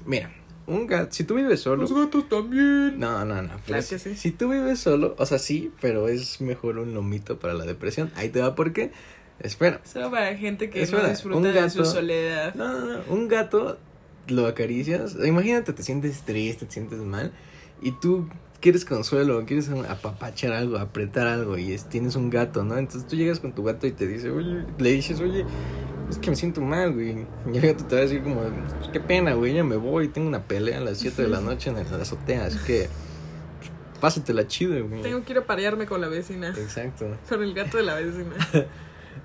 Mira, 0.05 0.31
un 0.67 0.87
gato, 0.87 1.11
si 1.11 1.23
tú 1.23 1.35
vives 1.35 1.59
solo. 1.59 1.87
gatos 1.87 2.27
también. 2.29 2.99
No, 2.99 3.23
no, 3.25 3.41
no. 3.41 3.59
Claro 3.65 3.83
si- 3.83 3.89
que 3.95 3.99
sí. 3.99 4.15
Si 4.15 4.31
tú 4.31 4.49
vives 4.49 4.79
solo, 4.79 5.15
o 5.19 5.25
sea, 5.25 5.37
sí, 5.39 5.71
pero 5.81 6.07
es 6.07 6.41
mejor 6.41 6.77
un 6.79 6.93
lomito 6.93 7.37
para 7.39 7.53
la 7.53 7.65
depresión. 7.65 8.11
Ahí 8.15 8.29
te 8.29 8.39
va 8.39 8.55
por 8.55 8.73
qué. 8.73 8.91
Espera. 9.43 9.81
Solo 9.83 10.11
para 10.11 10.35
gente 10.37 10.69
que 10.69 10.81
Espera, 10.83 11.03
no 11.03 11.09
disfruta 11.09 11.51
de 11.51 11.69
su 11.69 11.85
soledad. 11.85 12.53
No, 12.55 12.67
no, 12.79 12.85
no. 12.97 12.99
Un 13.09 13.27
gato 13.27 13.77
lo 14.27 14.45
acaricias. 14.47 15.15
Imagínate, 15.23 15.73
te 15.73 15.83
sientes 15.83 16.21
triste, 16.21 16.65
te 16.65 16.71
sientes 16.73 16.99
mal. 16.99 17.31
Y 17.81 17.91
tú 17.93 18.29
quieres 18.59 18.85
consuelo, 18.85 19.43
quieres 19.47 19.69
apapachar 19.89 20.53
algo, 20.53 20.77
apretar 20.77 21.27
algo. 21.27 21.57
Y 21.57 21.73
es- 21.73 21.89
tienes 21.89 22.15
un 22.15 22.29
gato, 22.29 22.63
¿no? 22.63 22.77
Entonces 22.77 23.07
tú 23.09 23.15
llegas 23.15 23.39
con 23.39 23.53
tu 23.53 23.63
gato 23.63 23.87
y 23.87 23.91
te 23.91 24.05
dice, 24.07 24.29
oye, 24.29 24.63
le 24.77 24.91
dices, 24.91 25.19
oye, 25.19 25.45
es 26.09 26.17
que 26.19 26.29
me 26.29 26.35
siento 26.35 26.61
mal, 26.61 26.93
güey. 26.93 27.25
Y 27.51 27.57
el 27.57 27.61
gato 27.61 27.85
te 27.85 27.95
va 27.95 28.01
a 28.01 28.03
decir 28.03 28.21
como, 28.21 28.41
"Pues, 28.41 28.89
qué 28.93 28.99
pena, 28.99 29.33
güey, 29.33 29.53
ya 29.55 29.63
me 29.63 29.77
voy. 29.77 30.09
Tengo 30.09 30.27
una 30.27 30.43
pelea 30.43 30.77
a 30.77 30.81
las 30.81 30.99
7 30.99 31.23
de 31.23 31.29
la 31.29 31.41
noche 31.41 31.69
en 31.71 31.77
la 31.77 31.81
azotea. 32.01 32.45
Así 32.45 32.59
que 32.67 32.87
pásatela 33.99 34.47
chido, 34.47 34.87
güey. 34.87 35.01
Tengo 35.01 35.23
que 35.23 35.31
ir 35.33 35.37
a 35.39 35.45
parearme 35.45 35.85
con 35.85 36.01
la 36.01 36.07
vecina. 36.09 36.49
Exacto. 36.49 37.17
Con 37.29 37.43
el 37.43 37.53
gato 37.53 37.77
de 37.77 37.83
la 37.83 37.95
vecina. 37.95 38.35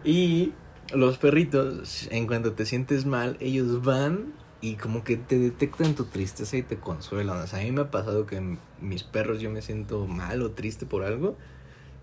Y 0.06 0.52
los 0.94 1.18
perritos, 1.18 2.06
en 2.12 2.28
cuanto 2.28 2.52
te 2.52 2.64
sientes 2.64 3.06
mal, 3.06 3.36
ellos 3.40 3.82
van 3.82 4.34
y 4.60 4.76
como 4.76 5.02
que 5.02 5.16
te 5.16 5.36
detectan 5.36 5.96
tu 5.96 6.04
tristeza 6.04 6.56
y 6.56 6.62
te 6.62 6.78
consuelan. 6.78 7.42
O 7.42 7.46
sea, 7.48 7.58
a 7.58 7.62
mí 7.64 7.72
me 7.72 7.80
ha 7.80 7.90
pasado 7.90 8.24
que 8.24 8.56
mis 8.80 9.02
perros 9.02 9.40
yo 9.40 9.50
me 9.50 9.62
siento 9.62 10.06
mal 10.06 10.42
o 10.42 10.52
triste 10.52 10.86
por 10.86 11.02
algo 11.02 11.36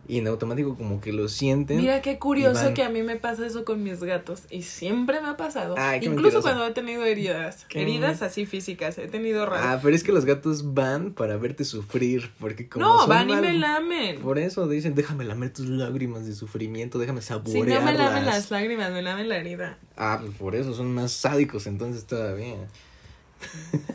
y 0.07 0.17
en 0.17 0.27
automático 0.27 0.75
como 0.75 0.99
que 0.99 1.13
lo 1.13 1.29
sienten. 1.29 1.77
Mira 1.77 2.01
qué 2.01 2.19
curioso 2.19 2.63
van- 2.65 2.73
que 2.73 2.83
a 2.83 2.89
mí 2.89 3.03
me 3.03 3.15
pasa 3.15 3.45
eso 3.47 3.63
con 3.63 3.81
mis 3.83 4.03
gatos. 4.03 4.43
Y 4.49 4.63
siempre 4.63 5.21
me 5.21 5.27
ha 5.29 5.37
pasado. 5.37 5.75
Ay, 5.77 5.99
Incluso 5.99 6.15
mentirosa. 6.21 6.41
cuando 6.41 6.67
he 6.67 6.71
tenido 6.71 7.03
heridas. 7.05 7.65
¿Qué? 7.69 7.81
Heridas 7.83 8.21
así 8.21 8.45
físicas. 8.45 8.97
He 8.97 9.07
tenido 9.07 9.43
Ah, 9.43 9.45
raras. 9.45 9.79
pero 9.81 9.95
es 9.95 10.03
que 10.03 10.11
los 10.11 10.25
gatos 10.25 10.73
van 10.73 11.13
para 11.13 11.37
verte 11.37 11.63
sufrir 11.63 12.31
porque 12.39 12.67
como 12.67 12.85
no, 12.85 12.99
son 13.01 13.09
van 13.09 13.29
y 13.29 13.35
me 13.37 13.53
lamen. 13.53 14.19
Por 14.19 14.39
eso 14.39 14.67
dicen, 14.67 14.93
déjame 14.95 15.23
lamer 15.23 15.53
tus 15.53 15.67
lágrimas 15.67 16.25
de 16.25 16.33
sufrimiento, 16.35 16.99
déjame 16.99 17.21
saborearlas. 17.21 17.79
no 17.79 17.91
me 17.91 17.97
lamen 17.97 18.25
las 18.25 18.51
lágrimas, 18.51 18.91
me 18.91 19.01
lamen 19.01 19.29
la 19.29 19.37
herida. 19.37 19.77
Ah, 19.95 20.17
pues 20.21 20.35
por 20.37 20.55
eso 20.55 20.73
son 20.73 20.93
más 20.93 21.11
sádicos 21.13 21.65
entonces 21.67 22.05
todavía. 22.05 22.55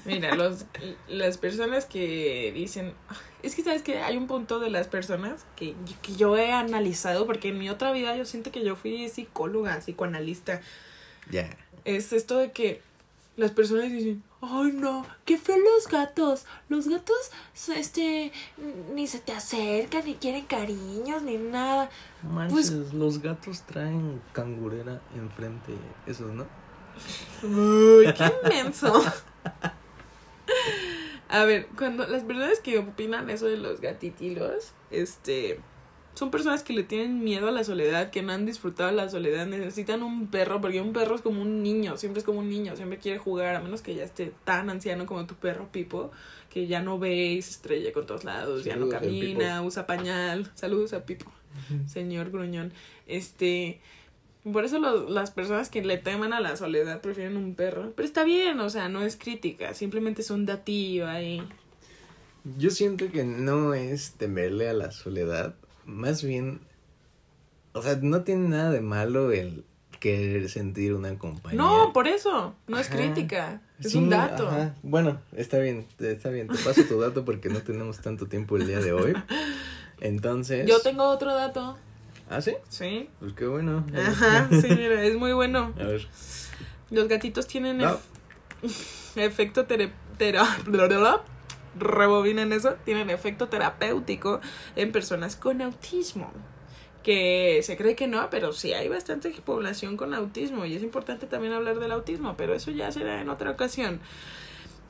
Mira, 0.04 0.34
los, 0.34 0.64
las 1.08 1.38
personas 1.38 1.84
que 1.84 2.52
dicen, 2.54 2.94
es 3.42 3.54
que 3.54 3.62
sabes 3.62 3.82
que 3.82 3.98
hay 3.98 4.16
un 4.16 4.26
punto 4.26 4.58
de 4.60 4.70
las 4.70 4.88
personas 4.88 5.44
que, 5.56 5.74
que 6.02 6.16
yo 6.16 6.36
he 6.36 6.52
analizado, 6.52 7.26
porque 7.26 7.48
en 7.48 7.58
mi 7.58 7.68
otra 7.70 7.92
vida 7.92 8.16
yo 8.16 8.24
siento 8.24 8.50
que 8.50 8.64
yo 8.64 8.74
fui 8.76 9.08
psicóloga, 9.08 9.78
psicoanalista, 9.80 10.60
Ya. 11.30 11.48
es 11.84 12.12
esto 12.12 12.38
de 12.38 12.52
que 12.52 12.80
las 13.36 13.52
personas 13.52 13.92
dicen, 13.92 14.22
ay 14.40 14.72
no, 14.72 15.06
qué 15.24 15.36
feo 15.38 15.56
los 15.58 15.86
gatos, 15.88 16.44
los 16.68 16.88
gatos, 16.88 17.30
este, 17.76 18.32
ni 18.94 19.06
se 19.06 19.20
te 19.20 19.32
acercan, 19.32 20.04
ni 20.06 20.14
quieren 20.14 20.46
cariños, 20.46 21.22
ni 21.22 21.36
nada. 21.36 21.90
Manches, 22.22 22.70
Pues- 22.72 22.92
los 22.94 23.20
gatos 23.22 23.62
traen 23.62 24.20
cangurera 24.32 25.00
enfrente, 25.14 25.72
esos, 26.06 26.32
¿no? 26.32 26.46
Uy, 27.44 28.12
qué 28.14 28.32
inmenso. 28.44 28.92
A 31.28 31.44
ver, 31.44 31.66
cuando 31.76 32.06
las 32.06 32.22
personas 32.24 32.60
que 32.60 32.78
opinan 32.78 33.28
eso 33.28 33.46
de 33.46 33.58
los 33.58 33.80
gatitilos, 33.80 34.72
este, 34.90 35.60
son 36.14 36.30
personas 36.32 36.64
que 36.64 36.72
le 36.72 36.82
tienen 36.82 37.22
miedo 37.22 37.48
a 37.48 37.52
la 37.52 37.62
soledad, 37.64 38.10
que 38.10 38.22
no 38.22 38.32
han 38.32 38.46
disfrutado 38.46 38.90
la 38.90 39.08
soledad, 39.08 39.46
necesitan 39.46 40.02
un 40.02 40.28
perro, 40.28 40.60
porque 40.60 40.80
un 40.80 40.92
perro 40.92 41.14
es 41.14 41.20
como 41.20 41.42
un 41.42 41.62
niño, 41.62 41.96
siempre 41.96 42.18
es 42.18 42.24
como 42.24 42.40
un 42.40 42.48
niño, 42.48 42.74
siempre 42.76 42.98
quiere 42.98 43.18
jugar, 43.18 43.54
a 43.54 43.60
menos 43.60 43.82
que 43.82 43.94
ya 43.94 44.04
esté 44.04 44.32
tan 44.44 44.70
anciano 44.70 45.06
como 45.06 45.26
tu 45.26 45.34
perro 45.34 45.68
Pipo, 45.70 46.10
que 46.50 46.66
ya 46.66 46.80
no 46.80 46.98
ve 46.98 47.14
y 47.14 47.42
se 47.42 47.50
estrella 47.50 47.92
con 47.92 48.06
todos 48.06 48.24
lados, 48.24 48.64
ya 48.64 48.76
no 48.76 48.86
al 48.86 48.90
camina, 48.90 49.62
usa 49.62 49.86
pañal. 49.86 50.50
Saludos 50.54 50.92
a 50.92 51.04
Pipo, 51.04 51.30
señor 51.86 52.30
gruñón. 52.30 52.72
Este, 53.06 53.80
por 54.52 54.64
eso 54.64 54.78
las 55.08 55.30
personas 55.30 55.70
que 55.70 55.82
le 55.82 55.98
teman 55.98 56.32
a 56.32 56.40
la 56.40 56.56
soledad 56.56 57.00
prefieren 57.00 57.36
un 57.36 57.54
perro. 57.54 57.92
Pero 57.96 58.06
está 58.06 58.24
bien, 58.24 58.60
o 58.60 58.70
sea, 58.70 58.88
no 58.88 59.02
es 59.02 59.16
crítica, 59.16 59.74
simplemente 59.74 60.22
es 60.22 60.30
un 60.30 60.46
datillo 60.46 61.06
ahí. 61.08 61.42
Yo 62.56 62.70
siento 62.70 63.10
que 63.10 63.24
no 63.24 63.74
es 63.74 64.12
temerle 64.12 64.68
a 64.68 64.72
la 64.72 64.90
soledad, 64.90 65.54
más 65.84 66.22
bien, 66.22 66.60
o 67.72 67.82
sea, 67.82 67.98
no 68.00 68.22
tiene 68.22 68.48
nada 68.48 68.70
de 68.70 68.80
malo 68.80 69.32
el 69.32 69.64
querer 70.00 70.48
sentir 70.48 70.94
una 70.94 71.18
compañía. 71.18 71.58
No, 71.60 71.92
por 71.92 72.06
eso, 72.06 72.54
no 72.68 72.78
es 72.78 72.88
Ajá. 72.88 72.96
crítica, 72.96 73.60
es 73.80 73.90
Sí, 73.92 73.98
un 73.98 74.08
dato. 74.08 74.48
ajá. 74.48 74.74
Bueno, 74.82 75.20
está 75.36 75.58
bien, 75.58 75.86
está 75.98 76.30
bien, 76.30 76.46
te 76.48 76.56
paso 76.58 76.82
tu 76.84 77.00
dato 77.00 77.24
porque 77.24 77.48
no 77.48 77.60
tenemos 77.62 78.00
tanto 78.00 78.26
tiempo 78.26 78.56
el 78.56 78.66
día 78.66 78.78
de 78.80 78.92
hoy. 78.92 79.12
Entonces... 80.00 80.66
Yo 80.68 80.80
tengo 80.80 81.04
otro 81.04 81.34
dato, 81.34 81.76
¿Ah, 82.30 82.40
sí? 82.40 82.54
¿sí? 82.68 83.08
Pues 83.20 83.32
qué 83.32 83.46
bueno. 83.46 83.84
Ajá, 83.96 84.48
sí, 84.50 84.68
mira, 84.68 85.02
es 85.02 85.16
muy 85.16 85.32
bueno. 85.32 85.72
A 85.78 85.84
ver. 85.84 86.06
Los 86.90 87.08
gatitos 87.08 87.46
tienen 87.46 87.78
No. 87.78 87.98
ef- 88.62 89.16
efecto 89.16 89.64
tere, 89.66 89.92
tera- 90.18 90.58
blablabla, 90.66 91.22
rebobinen 91.78 92.52
eso, 92.52 92.74
tienen 92.84 93.10
efecto 93.10 93.48
terapéutico 93.48 94.40
en 94.76 94.92
personas 94.92 95.36
con 95.36 95.62
autismo. 95.62 96.32
Que 97.02 97.60
se 97.62 97.76
cree 97.78 97.94
que 97.96 98.06
no, 98.08 98.28
pero 98.28 98.52
sí 98.52 98.74
hay 98.74 98.88
bastante 98.88 99.30
población 99.30 99.96
con 99.96 100.12
autismo 100.12 100.66
y 100.66 100.74
es 100.74 100.82
importante 100.82 101.26
también 101.26 101.54
hablar 101.54 101.78
del 101.78 101.92
autismo, 101.92 102.34
pero 102.36 102.52
eso 102.54 102.70
ya 102.70 102.92
será 102.92 103.20
en 103.22 103.30
otra 103.30 103.50
ocasión. 103.50 104.00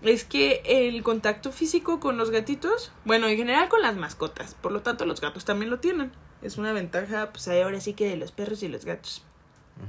Es 0.02 0.24
que 0.24 0.62
el 0.64 1.02
contacto 1.02 1.52
físico 1.52 2.00
con 2.00 2.16
los 2.16 2.30
gatitos, 2.30 2.92
bueno, 3.04 3.28
en 3.28 3.36
general 3.36 3.68
con 3.68 3.82
las 3.82 3.96
mascotas, 3.96 4.54
por 4.54 4.72
lo 4.72 4.80
tanto 4.80 5.04
los 5.06 5.20
gatos 5.20 5.44
también 5.44 5.70
lo 5.70 5.78
tienen. 5.80 6.10
Es 6.42 6.58
una 6.58 6.72
ventaja, 6.72 7.30
pues 7.32 7.48
ahora 7.48 7.80
sí 7.80 7.94
que 7.94 8.08
de 8.08 8.16
los 8.16 8.32
perros 8.32 8.62
y 8.62 8.68
los 8.68 8.84
gatos 8.84 9.22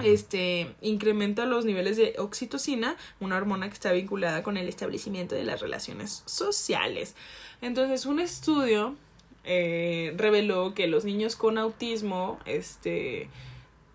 este 0.03 0.74
incrementa 0.82 1.46
los 1.46 1.65
niveles 1.65 1.98
de 1.98 2.15
oxitocina, 2.18 2.96
una 3.20 3.38
hormona 3.38 3.68
que 3.68 3.74
está 3.74 3.91
vinculada 3.91 4.44
con 4.44 4.56
el 4.56 4.68
establecimiento 4.70 5.36
de 5.36 5.44
las 5.44 5.62
relaciones 5.62 6.24
sociales. 6.25 7.15
Entonces, 7.62 8.06
un 8.06 8.20
estudio 8.20 8.96
eh, 9.44 10.13
reveló 10.15 10.74
que 10.74 10.88
los 10.88 11.06
niños 11.06 11.36
con 11.36 11.58
autismo, 11.58 12.39
este, 12.46 13.29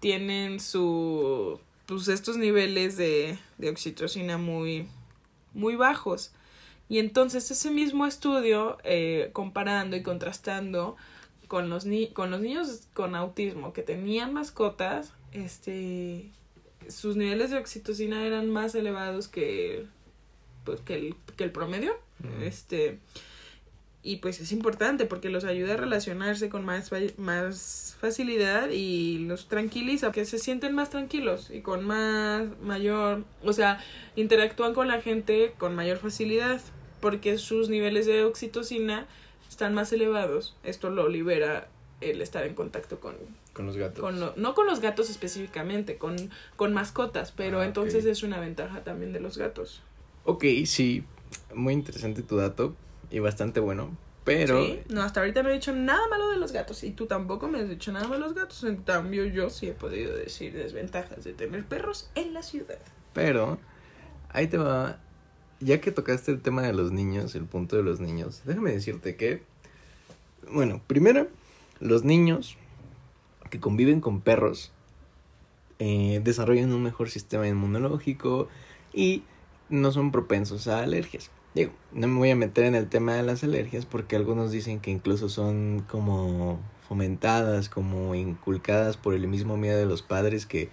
tienen 0.00 0.60
su, 0.60 1.60
pues 1.86 2.08
estos 2.08 2.36
niveles 2.36 2.96
de, 2.96 3.38
de 3.58 3.70
oxitocina 3.70 4.36
muy, 4.36 4.88
muy 5.54 5.76
bajos. 5.76 6.32
Y 6.88 6.98
entonces 6.98 7.50
ese 7.50 7.70
mismo 7.70 8.04
estudio, 8.04 8.76
eh, 8.84 9.30
comparando 9.32 9.96
y 9.96 10.02
contrastando 10.02 10.96
con 11.48 11.70
los, 11.70 11.86
ni 11.86 12.08
con 12.08 12.30
los 12.30 12.40
niños 12.40 12.88
con 12.92 13.14
autismo 13.14 13.72
que 13.72 13.82
tenían 13.82 14.32
mascotas, 14.32 15.12
este, 15.32 16.30
sus 16.88 17.16
niveles 17.16 17.50
de 17.50 17.58
oxitocina 17.58 18.26
eran 18.26 18.50
más 18.50 18.74
elevados 18.74 19.28
que, 19.28 19.86
pues, 20.64 20.80
que, 20.80 20.94
el, 20.94 21.16
que 21.36 21.44
el 21.44 21.50
promedio. 21.52 21.92
Mm. 22.20 22.42
Este, 22.42 22.98
y 24.06 24.16
pues 24.16 24.38
es 24.38 24.52
importante 24.52 25.06
porque 25.06 25.30
los 25.30 25.44
ayuda 25.44 25.74
a 25.74 25.76
relacionarse 25.78 26.50
con 26.50 26.62
más, 26.62 26.90
más 27.16 27.96
facilidad 27.98 28.68
y 28.68 29.20
los 29.20 29.48
tranquiliza, 29.48 30.12
que 30.12 30.26
se 30.26 30.38
sienten 30.38 30.74
más 30.74 30.90
tranquilos 30.90 31.50
y 31.50 31.62
con 31.62 31.84
más, 31.86 32.46
mayor, 32.60 33.24
o 33.42 33.54
sea, 33.54 33.82
interactúan 34.14 34.74
con 34.74 34.88
la 34.88 35.00
gente 35.00 35.54
con 35.56 35.74
mayor 35.74 35.96
facilidad 35.96 36.60
porque 37.00 37.38
sus 37.38 37.70
niveles 37.70 38.04
de 38.04 38.24
oxitocina 38.24 39.06
están 39.48 39.74
más 39.74 39.92
elevados. 39.92 40.56
Esto 40.64 40.90
lo 40.90 41.08
libera 41.08 41.68
el 42.00 42.20
estar 42.20 42.44
en 42.44 42.54
contacto 42.54 43.00
con, 43.00 43.14
Con 43.52 43.66
los 43.66 43.76
gatos. 43.76 44.00
con 44.00 44.20
lo- 44.20 44.34
no 44.36 44.54
con 44.54 44.66
los 44.66 44.80
gatos 44.80 45.08
específicamente, 45.10 45.96
con, 45.96 46.16
con 46.56 46.72
mascotas, 46.74 47.32
pero 47.32 47.60
Ah, 47.60 47.64
entonces 47.66 48.04
es 48.04 48.22
una 48.22 48.40
ventaja 48.40 48.84
también 48.84 49.12
de 49.12 49.20
los 49.20 49.38
gatos. 49.38 49.82
Ok, 50.24 50.44
sí. 50.66 51.04
Muy 51.54 51.72
interesante 51.72 52.22
tu 52.22 52.36
dato. 52.36 52.74
Y 53.10 53.18
bastante 53.20 53.60
bueno. 53.60 53.96
Pero... 54.24 54.64
Sí, 54.64 54.80
no, 54.88 55.02
hasta 55.02 55.20
ahorita 55.20 55.42
no 55.42 55.50
he 55.50 55.52
dicho 55.52 55.72
nada 55.74 56.00
malo 56.08 56.30
de 56.30 56.38
los 56.38 56.50
gatos 56.52 56.82
y 56.82 56.90
tú 56.92 57.04
tampoco 57.06 57.46
me 57.48 57.60
has 57.60 57.68
dicho 57.68 57.92
nada 57.92 58.08
malo 58.08 58.22
de 58.24 58.30
los 58.30 58.34
gatos. 58.34 58.64
En 58.64 58.76
cambio, 58.76 59.24
yo 59.26 59.50
sí 59.50 59.68
he 59.68 59.72
podido 59.72 60.16
decir 60.16 60.54
desventajas 60.54 61.22
de 61.24 61.34
tener 61.34 61.64
perros 61.66 62.08
en 62.14 62.32
la 62.32 62.42
ciudad. 62.42 62.78
Pero 63.12 63.58
ahí 64.30 64.46
te 64.48 64.56
va. 64.56 64.98
Ya 65.64 65.80
que 65.80 65.90
tocaste 65.90 66.30
el 66.30 66.42
tema 66.42 66.60
de 66.60 66.74
los 66.74 66.92
niños, 66.92 67.34
el 67.34 67.46
punto 67.46 67.76
de 67.76 67.82
los 67.82 67.98
niños, 67.98 68.42
déjame 68.44 68.70
decirte 68.70 69.16
que, 69.16 69.42
bueno, 70.52 70.82
primero, 70.86 71.26
los 71.80 72.04
niños 72.04 72.58
que 73.48 73.60
conviven 73.60 74.02
con 74.02 74.20
perros 74.20 74.72
eh, 75.78 76.20
desarrollan 76.22 76.74
un 76.74 76.82
mejor 76.82 77.08
sistema 77.08 77.48
inmunológico 77.48 78.48
y 78.92 79.22
no 79.70 79.90
son 79.90 80.12
propensos 80.12 80.68
a 80.68 80.82
alergias. 80.82 81.30
Digo, 81.54 81.72
no 81.92 82.08
me 82.08 82.18
voy 82.18 82.30
a 82.30 82.36
meter 82.36 82.64
en 82.64 82.74
el 82.74 82.90
tema 82.90 83.14
de 83.14 83.22
las 83.22 83.42
alergias 83.42 83.86
porque 83.86 84.16
algunos 84.16 84.52
dicen 84.52 84.80
que 84.80 84.90
incluso 84.90 85.30
son 85.30 85.82
como 85.88 86.60
fomentadas, 86.86 87.70
como 87.70 88.14
inculcadas 88.14 88.98
por 88.98 89.14
el 89.14 89.28
mismo 89.28 89.56
miedo 89.56 89.78
de 89.78 89.86
los 89.86 90.02
padres 90.02 90.44
que 90.44 90.68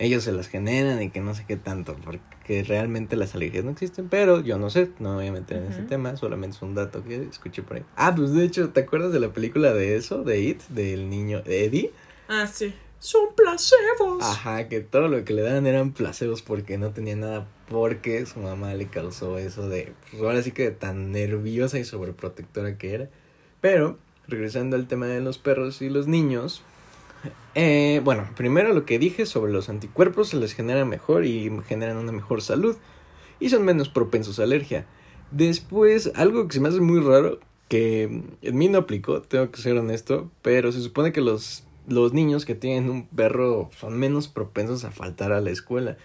ellos 0.00 0.24
se 0.24 0.32
las 0.32 0.48
generan 0.48 1.02
y 1.02 1.10
que 1.10 1.20
no 1.20 1.34
sé 1.34 1.44
qué 1.46 1.56
tanto, 1.56 1.94
porque 2.02 2.64
realmente 2.64 3.16
las 3.16 3.34
alergias 3.34 3.64
no 3.64 3.70
existen, 3.70 4.08
pero 4.08 4.40
yo 4.40 4.58
no 4.58 4.70
sé, 4.70 4.90
no 4.98 5.10
me 5.10 5.16
voy 5.16 5.26
a 5.26 5.32
meter 5.32 5.58
en 5.58 5.70
ese 5.70 5.82
tema, 5.82 6.16
solamente 6.16 6.56
es 6.56 6.62
un 6.62 6.74
dato 6.74 7.04
que 7.04 7.22
escuché 7.22 7.62
por 7.62 7.76
ahí. 7.76 7.84
Ah, 7.96 8.14
pues 8.16 8.32
de 8.32 8.44
hecho, 8.44 8.70
¿te 8.70 8.80
acuerdas 8.80 9.12
de 9.12 9.20
la 9.20 9.28
película 9.28 9.74
de 9.74 9.96
eso, 9.96 10.24
de 10.24 10.40
It, 10.40 10.62
del 10.68 11.10
niño 11.10 11.42
Eddie? 11.44 11.92
Ah, 12.28 12.46
sí. 12.46 12.74
Son 12.98 13.34
placebos. 13.36 14.22
Ajá, 14.22 14.68
que 14.68 14.80
todo 14.80 15.08
lo 15.08 15.22
que 15.24 15.34
le 15.34 15.42
daban 15.42 15.66
eran 15.66 15.92
placebos 15.92 16.40
porque 16.40 16.78
no 16.78 16.90
tenía 16.90 17.16
nada, 17.16 17.46
porque 17.68 18.24
su 18.24 18.40
mamá 18.40 18.72
le 18.72 18.86
causó 18.86 19.36
eso 19.36 19.68
de, 19.68 19.92
pues 20.10 20.22
ahora 20.22 20.42
sí 20.42 20.52
que 20.52 20.70
tan 20.70 21.12
nerviosa 21.12 21.78
y 21.78 21.84
sobreprotectora 21.84 22.78
que 22.78 22.94
era. 22.94 23.10
Pero, 23.60 23.98
regresando 24.28 24.76
al 24.76 24.86
tema 24.86 25.06
de 25.06 25.20
los 25.20 25.36
perros 25.36 25.82
y 25.82 25.90
los 25.90 26.06
niños, 26.06 26.62
eh, 27.54 28.00
bueno, 28.04 28.28
primero 28.36 28.72
lo 28.72 28.84
que 28.84 28.98
dije 28.98 29.26
sobre 29.26 29.52
los 29.52 29.68
anticuerpos 29.68 30.28
se 30.28 30.36
les 30.36 30.52
genera 30.52 30.84
mejor 30.84 31.24
y 31.24 31.50
generan 31.66 31.96
una 31.96 32.12
mejor 32.12 32.42
salud 32.42 32.76
y 33.40 33.48
son 33.48 33.64
menos 33.64 33.88
propensos 33.88 34.38
a 34.38 34.44
alergia. 34.44 34.86
Después, 35.30 36.12
algo 36.14 36.46
que 36.46 36.54
se 36.54 36.60
me 36.60 36.68
hace 36.68 36.80
muy 36.80 37.00
raro, 37.00 37.40
que 37.68 38.22
en 38.42 38.58
mí 38.58 38.68
no 38.68 38.78
aplicó, 38.78 39.22
tengo 39.22 39.50
que 39.50 39.60
ser 39.60 39.76
honesto, 39.76 40.30
pero 40.42 40.72
se 40.72 40.80
supone 40.80 41.12
que 41.12 41.20
los, 41.20 41.64
los 41.88 42.12
niños 42.12 42.44
que 42.44 42.54
tienen 42.54 42.90
un 42.90 43.06
perro 43.06 43.70
son 43.78 43.98
menos 43.98 44.28
propensos 44.28 44.84
a 44.84 44.90
faltar 44.90 45.32
a 45.32 45.40
la 45.40 45.50
escuela. 45.50 45.96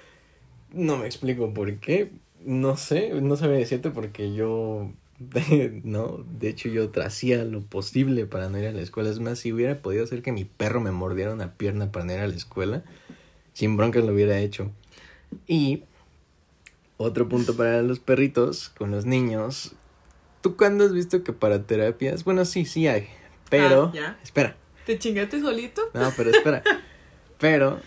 No 0.71 0.97
me 0.97 1.05
explico 1.05 1.53
por 1.53 1.75
qué, 1.77 2.11
no 2.43 2.77
sé, 2.77 3.09
no 3.21 3.35
sabía 3.35 3.57
decirte 3.57 3.89
porque 3.89 4.33
yo 4.33 4.91
no, 5.83 6.25
de 6.39 6.49
hecho 6.49 6.69
yo 6.69 6.91
hacía 7.03 7.43
lo 7.45 7.61
posible 7.61 8.25
para 8.25 8.49
no 8.49 8.59
ir 8.59 8.67
a 8.67 8.71
la 8.71 8.81
escuela. 8.81 9.09
Es 9.09 9.19
más, 9.19 9.39
si 9.39 9.53
hubiera 9.53 9.81
podido 9.81 10.03
hacer 10.03 10.21
que 10.21 10.31
mi 10.31 10.45
perro 10.45 10.81
me 10.81 10.91
mordiera 10.91 11.33
una 11.33 11.53
pierna 11.53 11.91
para 11.91 12.05
no 12.05 12.13
ir 12.13 12.19
a 12.19 12.27
la 12.27 12.35
escuela, 12.35 12.83
sin 13.53 13.77
broncas 13.77 14.03
lo 14.03 14.13
hubiera 14.13 14.39
hecho. 14.39 14.71
Y 15.47 15.83
otro 16.97 17.27
punto 17.27 17.55
para 17.55 17.81
los 17.81 17.99
perritos, 17.99 18.69
con 18.69 18.91
los 18.91 19.05
niños. 19.05 19.73
¿Tú 20.41 20.55
cuándo 20.55 20.85
has 20.85 20.93
visto 20.93 21.23
que 21.23 21.33
para 21.33 21.63
terapias? 21.63 22.23
Bueno, 22.23 22.45
sí, 22.45 22.65
sí 22.65 22.87
hay. 22.87 23.07
Pero... 23.49 23.91
Ah, 23.99 24.17
espera. 24.23 24.55
¿Te 24.85 24.99
chingaste 24.99 25.41
solito? 25.41 25.81
No, 25.93 26.11
pero 26.15 26.29
espera. 26.29 26.61
pero 27.39 27.79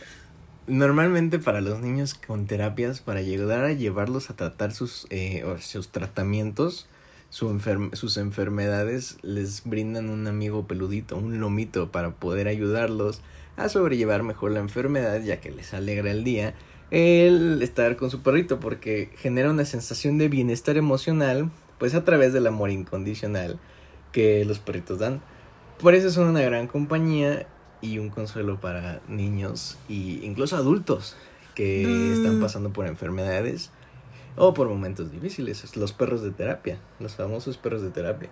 normalmente 0.66 1.38
para 1.38 1.60
los 1.60 1.80
niños 1.80 2.14
con 2.14 2.46
terapias, 2.46 3.00
para 3.00 3.20
ayudar 3.20 3.64
a 3.64 3.72
llevarlos 3.72 4.30
a 4.30 4.36
tratar 4.36 4.72
sus, 4.72 5.06
eh, 5.10 5.44
sus 5.60 5.88
tratamientos, 5.88 6.88
sus 7.30 8.16
enfermedades 8.16 9.18
les 9.22 9.62
brindan 9.64 10.08
un 10.08 10.26
amigo 10.26 10.66
peludito, 10.66 11.16
un 11.16 11.40
lomito 11.40 11.90
para 11.92 12.10
poder 12.12 12.48
ayudarlos 12.48 13.20
a 13.56 13.68
sobrellevar 13.68 14.22
mejor 14.22 14.52
la 14.52 14.60
enfermedad 14.60 15.20
ya 15.22 15.40
que 15.40 15.50
les 15.50 15.74
alegra 15.74 16.10
el 16.10 16.24
día 16.24 16.54
el 16.90 17.60
estar 17.62 17.96
con 17.96 18.10
su 18.10 18.22
perrito 18.22 18.60
porque 18.60 19.10
genera 19.16 19.50
una 19.50 19.64
sensación 19.64 20.16
de 20.16 20.28
bienestar 20.28 20.76
emocional 20.76 21.50
pues 21.78 21.94
a 21.94 22.04
través 22.04 22.32
del 22.32 22.46
amor 22.46 22.70
incondicional 22.70 23.58
que 24.12 24.44
los 24.44 24.58
perritos 24.58 24.98
dan. 24.98 25.20
Por 25.80 25.94
eso 25.94 26.10
son 26.10 26.28
una 26.28 26.40
gran 26.40 26.66
compañía 26.66 27.46
y 27.80 27.98
un 27.98 28.08
consuelo 28.08 28.60
para 28.60 29.00
niños 29.06 29.78
e 29.88 30.20
incluso 30.22 30.56
adultos 30.56 31.16
que 31.54 31.82
están 32.12 32.38
mm. 32.38 32.40
pasando 32.40 32.72
por 32.72 32.86
enfermedades 32.86 33.70
o 34.38 34.54
por 34.54 34.68
momentos 34.68 35.10
difíciles. 35.10 35.76
Los 35.76 35.92
perros 35.92 36.22
de 36.22 36.30
terapia, 36.30 36.78
los 37.00 37.14
famosos 37.14 37.56
perros 37.56 37.82
de 37.82 37.90
terapia. 37.90 38.30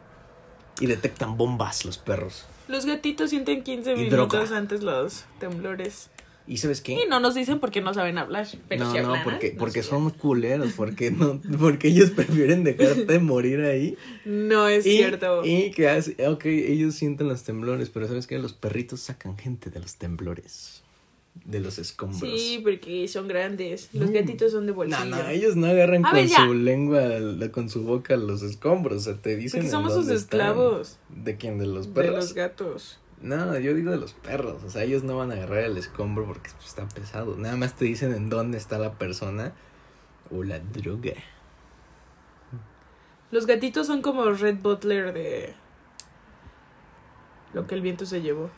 Y 0.80 0.86
detectan 0.86 1.36
bombas 1.36 1.84
los 1.84 1.98
perros. 1.98 2.46
Los 2.68 2.84
gatitos 2.84 3.30
sienten 3.30 3.62
15 3.62 3.96
minutos 3.96 4.52
antes 4.52 4.82
los 4.82 5.24
temblores. 5.38 6.10
¿Y 6.48 6.58
sabes 6.58 6.80
qué? 6.80 6.92
Y 6.92 7.08
no 7.08 7.18
nos 7.18 7.34
dicen 7.34 7.58
porque 7.58 7.80
no 7.80 7.92
saben 7.92 8.18
hablar. 8.18 8.46
Pero 8.68 8.84
no, 8.84 9.02
no, 9.02 9.24
porque, 9.24 9.56
porque 9.58 9.82
son 9.82 10.10
culeros, 10.10 10.74
porque 10.74 11.10
no, 11.10 11.40
porque 11.58 11.88
ellos 11.88 12.10
prefieren 12.10 12.62
dejarte 12.62 13.18
morir 13.20 13.62
ahí. 13.62 13.96
No 14.24 14.68
es 14.68 14.84
cierto. 14.84 15.44
Y 15.44 15.72
que 15.72 15.88
hace, 15.88 16.16
ok, 16.28 16.44
ellos 16.46 16.94
sienten 16.94 17.28
los 17.28 17.42
temblores, 17.42 17.90
pero 17.90 18.06
sabes 18.06 18.26
qué? 18.26 18.38
los 18.38 18.52
perritos 18.52 19.00
sacan 19.00 19.36
gente 19.36 19.70
de 19.70 19.80
los 19.80 19.96
temblores 19.96 20.84
de 21.44 21.60
los 21.60 21.78
escombros. 21.78 22.20
Sí, 22.20 22.60
porque 22.62 23.06
son 23.08 23.28
grandes. 23.28 23.90
Los 23.92 24.10
mm. 24.10 24.12
gatitos 24.12 24.52
son 24.52 24.66
de 24.66 24.72
bolsillo. 24.72 25.04
No, 25.04 25.22
no, 25.22 25.28
ellos 25.28 25.56
no 25.56 25.66
agarran 25.66 26.02
con 26.02 26.28
su 26.28 26.54
lengua, 26.54 27.02
con 27.52 27.68
su 27.68 27.82
boca 27.82 28.16
los 28.16 28.42
escombros. 28.42 28.96
O 28.96 29.00
sea, 29.12 29.20
te 29.20 29.36
dicen. 29.36 29.60
Porque 29.60 29.70
somos 29.70 29.94
sus 29.94 30.08
esclavos. 30.08 30.98
¿De 31.08 31.36
quién? 31.36 31.58
¿De 31.58 31.66
los 31.66 31.86
perros? 31.86 32.12
De 32.12 32.20
los 32.20 32.34
gatos. 32.34 33.00
No, 33.20 33.58
yo 33.58 33.74
digo 33.74 33.90
de 33.90 33.98
los 33.98 34.12
perros. 34.12 34.62
O 34.64 34.70
sea, 34.70 34.84
ellos 34.84 35.02
no 35.02 35.16
van 35.16 35.30
a 35.30 35.34
agarrar 35.34 35.60
el 35.60 35.76
escombro 35.76 36.26
porque 36.26 36.50
pues, 36.56 36.66
está 36.66 36.88
pesado. 36.88 37.36
Nada 37.36 37.56
más 37.56 37.76
te 37.76 37.84
dicen 37.84 38.12
en 38.12 38.28
dónde 38.28 38.58
está 38.58 38.78
la 38.78 38.94
persona 38.94 39.52
o 40.30 40.42
la 40.42 40.58
droga. 40.58 41.14
Los 43.30 43.46
gatitos 43.46 43.86
son 43.86 44.02
como 44.02 44.24
Red 44.30 44.58
Butler 44.62 45.12
de 45.12 45.54
lo 47.54 47.66
que 47.66 47.74
el 47.74 47.80
viento 47.80 48.06
se 48.06 48.22
llevó. 48.22 48.50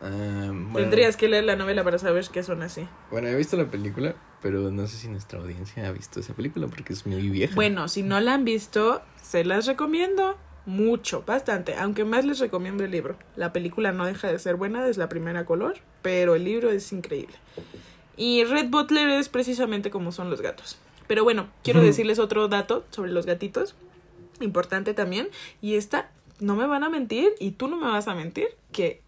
Ah, 0.00 0.52
Tendrías 0.74 1.16
que 1.16 1.28
leer 1.28 1.44
la 1.44 1.56
novela 1.56 1.82
para 1.82 1.98
saber 1.98 2.24
qué 2.32 2.42
son 2.42 2.62
así. 2.62 2.86
Bueno, 3.10 3.28
he 3.28 3.34
visto 3.34 3.56
la 3.56 3.70
película, 3.70 4.14
pero 4.40 4.70
no 4.70 4.86
sé 4.86 4.96
si 4.96 5.08
nuestra 5.08 5.40
audiencia 5.40 5.88
ha 5.88 5.92
visto 5.92 6.20
esa 6.20 6.34
película 6.34 6.68
porque 6.68 6.92
es 6.92 7.06
muy 7.06 7.28
vieja. 7.28 7.54
Bueno, 7.54 7.88
si 7.88 8.02
no 8.02 8.20
la 8.20 8.34
han 8.34 8.44
visto, 8.44 9.02
se 9.20 9.44
las 9.44 9.66
recomiendo 9.66 10.36
mucho, 10.66 11.24
bastante. 11.26 11.74
Aunque 11.74 12.04
más 12.04 12.24
les 12.24 12.38
recomiendo 12.38 12.84
el 12.84 12.90
libro. 12.90 13.16
La 13.36 13.52
película 13.52 13.90
no 13.90 14.06
deja 14.06 14.28
de 14.28 14.38
ser 14.38 14.56
buena, 14.56 14.86
es 14.86 14.98
la 14.98 15.08
primera 15.08 15.44
color, 15.44 15.78
pero 16.02 16.34
el 16.34 16.44
libro 16.44 16.70
es 16.70 16.92
increíble. 16.92 17.34
Y 18.16 18.44
Red 18.44 18.68
Butler 18.68 19.08
es 19.08 19.28
precisamente 19.28 19.90
como 19.90 20.12
son 20.12 20.30
los 20.30 20.42
gatos. 20.42 20.78
Pero 21.06 21.24
bueno, 21.24 21.48
quiero 21.64 21.80
decirles 21.80 22.18
otro 22.18 22.48
dato 22.48 22.84
sobre 22.90 23.12
los 23.12 23.24
gatitos, 23.24 23.74
importante 24.40 24.92
también. 24.92 25.28
Y 25.62 25.76
esta, 25.76 26.10
no 26.38 26.54
me 26.54 26.66
van 26.66 26.84
a 26.84 26.90
mentir, 26.90 27.30
y 27.40 27.52
tú 27.52 27.68
no 27.68 27.78
me 27.78 27.86
vas 27.86 28.06
a 28.06 28.14
mentir, 28.14 28.48
que 28.70 29.00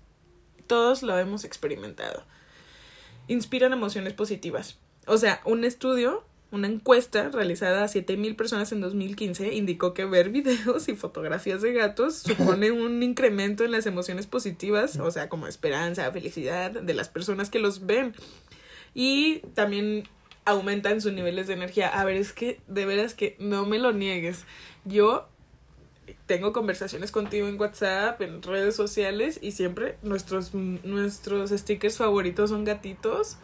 todos 0.71 1.03
lo 1.03 1.19
hemos 1.19 1.43
experimentado. 1.43 2.23
Inspiran 3.27 3.73
emociones 3.73 4.13
positivas. 4.13 4.79
O 5.05 5.19
sea, 5.19 5.41
un 5.45 5.65
estudio, 5.65 6.23
una 6.53 6.69
encuesta 6.69 7.29
realizada 7.29 7.83
a 7.83 7.89
7000 7.89 8.37
personas 8.37 8.71
en 8.71 8.81
2015 8.81 9.53
indicó 9.53 9.95
que 9.95 10.05
ver 10.05 10.31
videos 10.31 10.89
y 10.89 10.95
fotografías 10.95 11.61
de 11.61 11.73
gatos 11.73 12.19
supone 12.25 12.71
un 12.71 13.03
incremento 13.03 13.65
en 13.65 13.73
las 13.73 13.87
emociones 13.87 14.29
positivas, 14.29 14.97
o 15.01 15.11
sea, 15.11 15.29
como 15.29 15.49
esperanza, 15.49 16.13
felicidad 16.13 16.71
de 16.71 16.95
las 16.95 17.09
personas 17.09 17.51
que 17.51 17.59
los 17.59 17.85
ven. 17.85 18.15
Y 18.95 19.41
también 19.55 20.05
aumentan 20.45 21.01
sus 21.01 21.13
niveles 21.13 21.49
de 21.49 21.55
energía. 21.55 21.89
A 21.89 22.05
ver, 22.05 22.15
es 22.15 22.33
que 22.33 22.61
de 22.69 22.87
veras 22.87 23.15
que 23.15 23.35
no 23.41 23.67
me 23.67 23.81
lo 23.81 23.91
niegues. 23.91 24.45
Yo 24.85 25.29
tengo 26.27 26.53
conversaciones 26.53 27.13
contigo 27.13 27.49
en 27.49 27.61
WhatsApp, 27.61 28.21
en 28.23 28.43
redes 28.43 28.77
sociales 28.77 29.39
y 29.43 29.53
siempre 29.53 29.97
nuestros 30.03 30.55
nuestros 30.55 31.51
stickers 31.51 31.97
favoritos 31.97 32.51
son 32.51 32.65
gatitos 32.65 33.39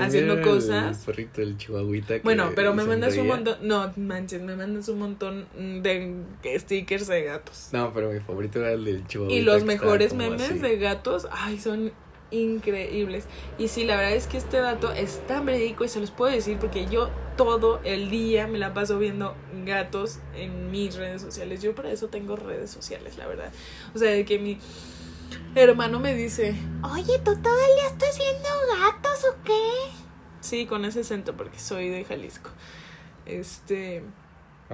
haciendo 0.00 0.42
cosas. 0.42 1.00
El 1.00 1.04
perrito 1.04 1.40
del 1.40 1.56
chihuahuita. 1.56 2.14
Bueno, 2.22 2.52
pero 2.54 2.74
me 2.74 2.84
mandas 2.84 3.16
un 3.16 3.26
montón, 3.26 3.58
no 3.62 3.92
manches, 3.96 4.42
me 4.42 4.56
mandas 4.56 4.88
un 4.88 4.98
montón 4.98 5.46
de 5.82 6.24
stickers 6.58 7.06
de 7.06 7.22
gatos. 7.24 7.68
No, 7.72 7.92
pero 7.92 8.10
mi 8.10 8.20
favorito 8.20 8.60
era 8.60 8.72
el 8.72 8.84
del 8.84 9.06
chihuahuita. 9.06 9.40
Y 9.40 9.42
los 9.42 9.64
mejores 9.64 10.14
memes 10.14 10.60
de 10.60 10.76
gatos, 10.78 11.28
ay, 11.30 11.58
son 11.58 11.92
increíbles. 12.34 13.26
Y 13.58 13.68
sí, 13.68 13.84
la 13.84 13.96
verdad 13.96 14.12
es 14.12 14.26
que 14.26 14.36
este 14.36 14.58
dato 14.58 14.92
es 14.92 15.26
tan 15.26 15.46
verídico 15.46 15.84
y 15.84 15.88
se 15.88 16.00
los 16.00 16.10
puedo 16.10 16.32
decir 16.32 16.58
porque 16.58 16.86
yo 16.86 17.10
todo 17.36 17.80
el 17.84 18.10
día 18.10 18.46
me 18.46 18.58
la 18.58 18.74
paso 18.74 18.98
viendo 18.98 19.34
gatos 19.64 20.18
en 20.36 20.70
mis 20.70 20.96
redes 20.96 21.22
sociales. 21.22 21.62
Yo 21.62 21.74
para 21.74 21.90
eso 21.90 22.08
tengo 22.08 22.36
redes 22.36 22.70
sociales, 22.70 23.16
la 23.16 23.26
verdad. 23.26 23.52
O 23.94 23.98
sea, 23.98 24.10
de 24.10 24.24
que 24.24 24.38
mi 24.38 24.58
hermano 25.54 26.00
me 26.00 26.14
dice, 26.14 26.54
oye, 26.82 27.18
¿tú 27.18 27.36
todo 27.36 27.58
el 27.58 27.74
día 27.76 27.86
estás 27.86 28.18
viendo 28.18 28.48
gatos 28.80 29.24
o 29.24 29.42
qué? 29.44 29.60
Sí, 30.40 30.66
con 30.66 30.84
ese 30.84 31.00
acento 31.00 31.36
porque 31.36 31.58
soy 31.58 31.88
de 31.88 32.04
Jalisco. 32.04 32.50
Este... 33.26 34.04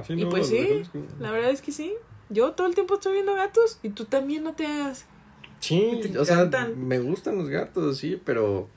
y 0.09 0.25
pues 0.27 0.49
sí, 0.49 0.83
la 1.19 1.31
verdad 1.31 1.51
es 1.51 1.63
que 1.63 1.73
sí. 1.73 1.95
Yo 2.29 2.53
todo 2.53 2.67
el 2.67 2.75
tiempo 2.75 2.95
estoy 2.95 3.15
viendo 3.15 3.35
gatos 3.35 3.79
y 3.83 3.91
tú 3.91 4.05
también 4.05 4.45
no 4.45 4.55
te 4.55 4.67
hagas. 4.67 5.07
Sí, 5.61 6.01
o 6.19 6.25
sea, 6.25 6.51
me 6.77 6.99
gustan 6.99 7.37
los 7.37 7.49
gatos, 7.49 7.99
sí, 7.99 8.21
pero 8.25 8.69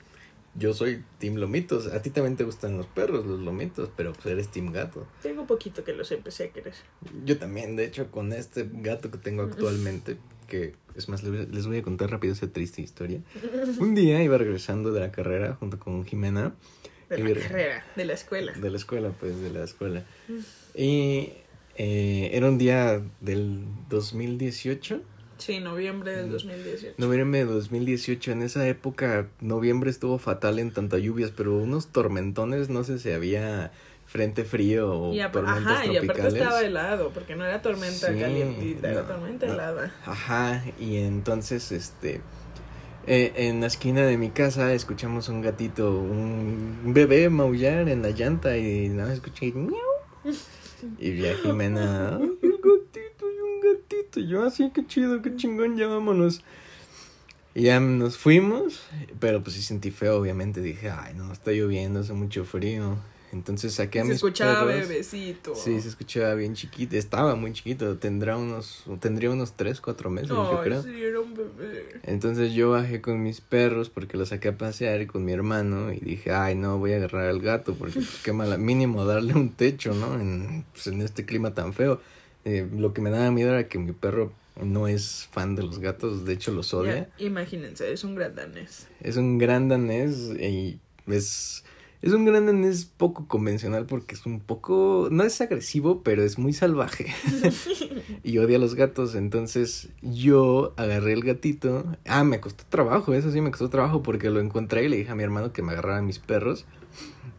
yo 0.56 0.72
soy 0.72 1.02
Team 1.18 1.36
Lomitos. 1.36 1.88
A 1.88 2.00
ti 2.02 2.10
también 2.10 2.36
te 2.36 2.44
gustan 2.44 2.76
los 2.76 2.86
perros, 2.86 3.26
los 3.26 3.40
lomitos, 3.40 3.90
pero 3.96 4.12
pues 4.12 4.26
eres 4.26 4.48
Team 4.48 4.72
Gato. 4.72 5.06
Tengo 5.22 5.46
poquito 5.46 5.82
que 5.82 5.92
los 5.92 6.12
empecé 6.12 6.44
a 6.44 6.48
querer. 6.50 6.74
Yo 7.24 7.38
también, 7.38 7.76
de 7.76 7.84
hecho, 7.84 8.10
con 8.10 8.32
este 8.32 8.68
gato 8.72 9.10
que 9.10 9.18
tengo 9.18 9.42
actualmente, 9.42 10.16
que 10.46 10.74
es 10.94 11.08
más, 11.08 11.22
les 11.24 11.66
voy 11.66 11.78
a 11.78 11.82
contar 11.82 12.10
rápido 12.10 12.32
esa 12.32 12.48
triste 12.48 12.82
historia. 12.82 13.20
Un 13.78 13.94
día 13.94 14.22
iba 14.22 14.38
regresando 14.38 14.92
de 14.92 15.00
la 15.00 15.10
carrera 15.10 15.54
junto 15.54 15.78
con 15.78 16.04
Jimena. 16.04 16.54
De 17.08 17.18
la 17.18 17.40
carrera, 17.40 17.84
de 17.96 18.04
la 18.04 18.12
escuela. 18.12 18.52
De 18.52 18.70
la 18.70 18.76
escuela, 18.76 19.10
pues, 19.18 19.40
de 19.40 19.50
la 19.50 19.64
escuela. 19.64 20.04
Y 20.74 21.32
eh, 21.76 22.30
era 22.32 22.48
un 22.48 22.58
día 22.58 23.02
del 23.20 23.64
2018. 23.88 25.02
Sí, 25.44 25.60
noviembre 25.60 26.16
del 26.16 26.30
2018. 26.30 26.94
Noviembre 26.96 27.40
de 27.44 27.52
2018, 27.52 28.32
en 28.32 28.40
esa 28.42 28.66
época, 28.66 29.26
noviembre 29.40 29.90
estuvo 29.90 30.16
fatal 30.18 30.58
en 30.58 30.70
tantas 30.72 31.02
lluvias, 31.02 31.32
pero 31.36 31.54
unos 31.58 31.88
tormentones, 31.88 32.70
no 32.70 32.82
sé 32.82 32.98
si 32.98 33.10
había 33.10 33.70
frente 34.06 34.44
frío 34.46 34.90
o 34.98 35.12
y, 35.14 35.20
tormentas 35.30 35.72
ajá, 35.80 35.86
y 35.86 35.96
aparte 35.98 36.28
estaba 36.28 36.62
helado, 36.62 37.10
porque 37.12 37.36
no 37.36 37.44
era 37.44 37.60
tormenta 37.60 38.10
Sí, 38.14 38.18
calientita, 38.18 38.90
era 38.90 39.06
tormenta 39.06 39.46
no. 39.46 39.52
helada. 39.52 39.94
Ajá, 40.06 40.64
y 40.80 40.96
entonces, 40.96 41.72
este, 41.72 42.22
eh, 43.06 43.32
en 43.36 43.60
la 43.60 43.66
esquina 43.66 44.06
de 44.06 44.16
mi 44.16 44.30
casa 44.30 44.72
escuchamos 44.72 45.28
un 45.28 45.42
gatito, 45.42 45.90
un 46.00 46.92
bebé 46.94 47.28
maullar 47.28 47.90
en 47.90 48.00
la 48.00 48.12
llanta 48.12 48.56
y 48.56 48.88
nada, 48.88 49.08
más 49.10 49.14
escuché 49.18 49.52
miau. 49.52 49.76
Y 50.98 51.10
vi 51.12 51.26
a 51.26 51.34
Jimena, 51.36 52.16
"Ay, 52.18 52.38
el 52.42 52.50
gatito 52.52 53.26
y 53.30 53.70
gatito. 54.14 54.20
Y 54.20 54.26
yo, 54.28 54.44
así, 54.44 54.70
qué 54.74 54.86
chido, 54.86 55.22
qué 55.22 55.34
chingón, 55.36 55.76
ya 55.76 55.86
vámonos. 55.86 56.42
Y 57.54 57.62
ya 57.64 57.78
nos 57.78 58.16
fuimos, 58.18 58.82
pero 59.20 59.42
pues 59.42 59.54
sí 59.56 59.62
sentí 59.62 59.90
feo, 59.90 60.18
obviamente. 60.18 60.60
Dije, 60.60 60.90
ay, 60.90 61.14
no, 61.14 61.32
está 61.32 61.52
lloviendo, 61.52 62.00
hace 62.00 62.12
mucho 62.12 62.44
frío. 62.44 62.96
Entonces 63.32 63.74
saqué 63.74 63.98
a 63.98 64.02
Se 64.02 64.08
mis 64.08 64.16
escuchaba 64.16 64.64
perros. 64.66 64.88
bebecito. 64.88 65.54
Sí, 65.56 65.80
se 65.80 65.88
escuchaba 65.88 66.34
bien 66.34 66.54
chiquito. 66.54 66.96
Estaba 66.96 67.34
muy 67.34 67.52
chiquito. 67.52 67.96
Tendrá 67.96 68.36
unos, 68.36 68.84
tendría 69.00 69.30
unos 69.30 69.54
3, 69.54 69.80
4 69.80 70.10
meses, 70.10 70.28
yo 70.30 70.58
Ay, 70.60 70.64
creo. 70.64 70.82
sí, 70.82 71.02
era 71.02 71.18
un 71.20 71.34
bebé. 71.34 72.00
Entonces 72.04 72.52
yo 72.52 72.70
bajé 72.70 73.00
con 73.00 73.22
mis 73.22 73.40
perros 73.40 73.88
porque 73.90 74.16
los 74.16 74.28
saqué 74.28 74.48
a 74.48 74.58
pasear 74.58 75.04
con 75.08 75.24
mi 75.24 75.32
hermano 75.32 75.92
y 75.92 75.98
dije, 75.98 76.32
ay, 76.32 76.54
no, 76.54 76.78
voy 76.78 76.92
a 76.92 76.96
agarrar 76.96 77.28
al 77.28 77.40
gato 77.40 77.74
porque 77.74 77.94
pues, 77.94 78.20
qué 78.24 78.32
mala, 78.32 78.56
mínimo 78.56 79.04
darle 79.04 79.34
un 79.34 79.50
techo, 79.50 79.94
¿no? 79.94 80.14
En, 80.20 80.64
pues, 80.72 80.86
en 80.88 81.02
este 81.02 81.24
clima 81.24 81.54
tan 81.54 81.72
feo. 81.72 82.00
Eh, 82.44 82.68
lo 82.72 82.92
que 82.92 83.00
me 83.00 83.10
daba 83.10 83.30
miedo 83.30 83.50
era 83.50 83.68
que 83.68 83.78
mi 83.78 83.92
perro 83.92 84.32
no 84.62 84.86
es 84.86 85.28
fan 85.32 85.56
de 85.56 85.62
los 85.62 85.78
gatos, 85.78 86.24
de 86.24 86.34
hecho 86.34 86.52
los 86.52 86.74
odia. 86.74 87.08
Ya, 87.18 87.24
imagínense, 87.24 87.92
es 87.92 88.04
un 88.04 88.14
gran 88.14 88.34
danés. 88.34 88.88
Es 89.00 89.16
un 89.16 89.38
gran 89.38 89.68
danés 89.68 90.30
y 90.38 90.78
es, 91.06 91.64
es 92.04 92.12
un 92.12 92.26
gran 92.26 92.44
danés 92.44 92.84
poco 92.84 93.26
convencional 93.26 93.86
porque 93.86 94.14
es 94.14 94.26
un 94.26 94.38
poco, 94.38 95.08
no 95.10 95.22
es 95.24 95.40
agresivo, 95.40 96.02
pero 96.02 96.22
es 96.22 96.38
muy 96.38 96.52
salvaje 96.52 97.06
y 98.22 98.36
odia 98.36 98.58
a 98.58 98.60
los 98.60 98.74
gatos. 98.74 99.14
Entonces 99.14 99.88
yo 100.02 100.74
agarré 100.76 101.14
el 101.14 101.24
gatito. 101.24 101.86
Ah, 102.06 102.22
me 102.22 102.40
costó 102.40 102.64
trabajo, 102.68 103.14
eso 103.14 103.32
sí 103.32 103.40
me 103.40 103.50
costó 103.50 103.70
trabajo 103.70 104.02
porque 104.02 104.28
lo 104.28 104.40
encontré 104.40 104.84
y 104.84 104.88
le 104.90 104.98
dije 104.98 105.12
a 105.12 105.14
mi 105.14 105.22
hermano 105.22 105.54
que 105.54 105.62
me 105.62 105.72
agarrara 105.72 106.00
a 106.00 106.02
mis 106.02 106.18
perros. 106.18 106.66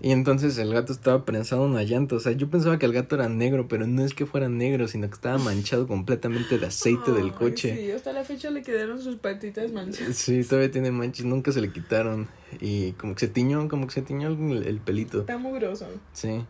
Y 0.02 0.12
entonces 0.12 0.58
el 0.58 0.74
gato 0.74 0.92
estaba 0.92 1.26
prensado 1.26 1.66
en 1.66 1.72
una 1.72 1.84
llanta. 1.84 2.16
O 2.16 2.20
sea, 2.20 2.32
yo 2.32 2.50
pensaba 2.50 2.80
que 2.80 2.88
el 2.88 2.94
gato 2.94 3.16
era 3.16 3.30
negro, 3.30 3.68
pero 3.68 3.86
no 3.86 4.04
es 4.04 4.16
que 4.16 4.26
fuera 4.26 4.50
negro, 4.50 4.88
sino 4.88 5.08
que 5.08 5.14
estaba 5.14 5.38
manchado 5.38 5.88
completamente 5.88 6.58
de 6.58 6.66
aceite 6.66 7.12
del 7.12 7.34
coche. 7.34 7.76
Sí, 7.76 7.92
hasta 7.92 8.14
la 8.14 8.24
fecha 8.24 8.50
le 8.50 8.64
quedaron 8.64 9.00
sus 9.00 9.16
patitas 9.18 9.72
manchadas. 9.72 10.16
Sí, 10.16 10.44
todavía 10.44 10.72
tiene 10.72 10.92
manchas, 10.92 11.26
nunca 11.26 11.52
se 11.52 11.62
le 11.62 11.72
quitaron. 11.72 12.28
Y 12.62 12.94
como 12.94 13.14
que 13.16 13.22
se 13.22 13.28
tiñó, 13.28 13.68
como 13.68 13.88
que 13.88 13.94
se 13.94 14.02
tiñó 14.02 14.28
el, 14.30 14.64
el 14.66 14.80
pelito. 14.80 15.22
Está 15.22 15.38
mugroso. 15.38 15.88
Sí, 16.14 16.46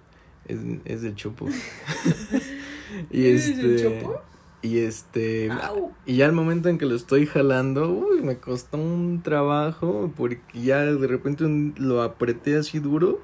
es, 0.48 0.60
es 0.86 1.02
del 1.02 1.16
chopo. 1.16 1.48
y 3.12 3.26
¿Es 3.28 3.48
este. 3.48 3.62
el 3.62 3.82
chopo? 3.82 4.22
Y 4.62 4.80
este. 4.80 5.52
Au. 5.52 5.92
Y 6.06 6.16
ya 6.18 6.26
al 6.26 6.32
momento 6.34 6.70
en 6.70 6.78
que 6.78 6.86
lo 6.86 6.96
estoy 6.96 7.26
jalando, 7.28 7.90
uy, 7.90 8.22
me 8.22 8.38
costó 8.38 8.78
un 8.78 9.22
trabajo. 9.24 10.12
Porque 10.16 10.42
ya 10.60 10.82
de 10.82 11.08
repente 11.08 11.46
un- 11.46 11.76
lo 11.78 12.02
apreté 12.02 12.58
así 12.58 12.80
duro. 12.80 13.22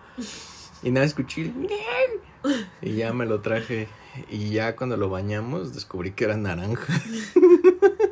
Y 0.83 0.91
nada, 0.91 1.05
escuché. 1.05 1.51
Y 2.81 2.95
ya 2.95 3.13
me 3.13 3.25
lo 3.25 3.41
traje. 3.41 3.87
Y 4.29 4.49
ya 4.51 4.75
cuando 4.75 4.97
lo 4.97 5.09
bañamos, 5.09 5.73
descubrí 5.73 6.11
que 6.11 6.25
era 6.25 6.37
naranja. 6.37 6.93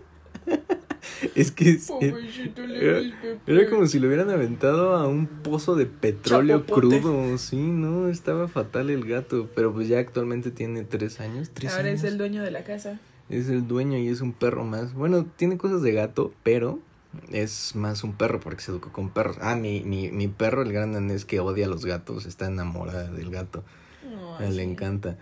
es 1.41 1.51
que. 1.51 1.69
es- 1.71 1.89
era- 2.01 3.01
era 3.47 3.69
como 3.69 3.85
si 3.87 3.99
lo 3.99 4.07
hubieran 4.07 4.29
aventado 4.29 4.95
a 4.95 5.07
un 5.07 5.27
pozo 5.27 5.75
de 5.75 5.85
petróleo 5.85 6.59
Chapopote. 6.61 6.99
crudo. 7.01 7.37
Sí, 7.37 7.57
no, 7.57 8.07
estaba 8.07 8.47
fatal 8.47 8.89
el 8.89 9.05
gato. 9.05 9.49
Pero 9.55 9.73
pues 9.73 9.87
ya 9.87 9.99
actualmente 9.99 10.51
tiene 10.51 10.83
tres 10.83 11.19
años. 11.19 11.49
Tres 11.53 11.73
Ahora 11.73 11.89
años. 11.89 12.03
es 12.03 12.11
el 12.11 12.17
dueño 12.17 12.43
de 12.43 12.51
la 12.51 12.63
casa. 12.63 12.99
Es 13.29 13.47
el 13.49 13.67
dueño 13.67 13.97
y 13.97 14.07
es 14.07 14.21
un 14.21 14.33
perro 14.33 14.63
más. 14.65 14.93
Bueno, 14.93 15.25
tiene 15.35 15.57
cosas 15.57 15.81
de 15.83 15.91
gato, 15.93 16.33
pero 16.43 16.79
es 17.31 17.75
más 17.75 18.03
un 18.03 18.13
perro 18.13 18.39
porque 18.39 18.61
se 18.61 18.71
educó 18.71 18.91
con 18.91 19.09
perros. 19.09 19.37
Ah, 19.41 19.55
mi, 19.55 19.81
mi, 19.83 20.11
mi 20.11 20.27
perro, 20.27 20.61
el 20.63 20.71
gran 20.73 20.93
danés 20.93 21.25
que 21.25 21.39
odia 21.39 21.65
a 21.65 21.69
los 21.69 21.85
gatos, 21.85 22.25
está 22.25 22.47
enamorada 22.47 23.11
del 23.11 23.29
gato. 23.29 23.63
No, 24.09 24.37
A 24.37 24.45
él 24.45 24.55
le 24.57 24.63
sí. 24.63 24.69
encanta. 24.71 25.17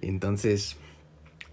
Entonces, 0.00 0.76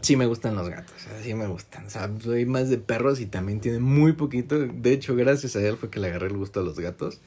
sí 0.05 0.15
me 0.15 0.27
gustan 0.27 0.55
los 0.55 0.69
gatos, 0.69 0.95
sí 1.23 1.33
me 1.33 1.47
gustan. 1.47 1.87
O 1.87 1.89
sea, 1.89 2.09
soy 2.21 2.45
más 2.45 2.69
de 2.69 2.77
perros 2.77 3.19
y 3.19 3.25
también 3.25 3.59
tiene 3.59 3.79
muy 3.79 4.13
poquito. 4.13 4.59
De 4.59 4.93
hecho, 4.93 5.15
gracias 5.15 5.55
a 5.55 5.67
él 5.67 5.77
fue 5.77 5.89
que 5.89 5.99
le 5.99 6.07
agarré 6.07 6.27
el 6.27 6.37
gusto 6.37 6.59
a 6.59 6.63
los 6.63 6.79
gatos. 6.79 7.19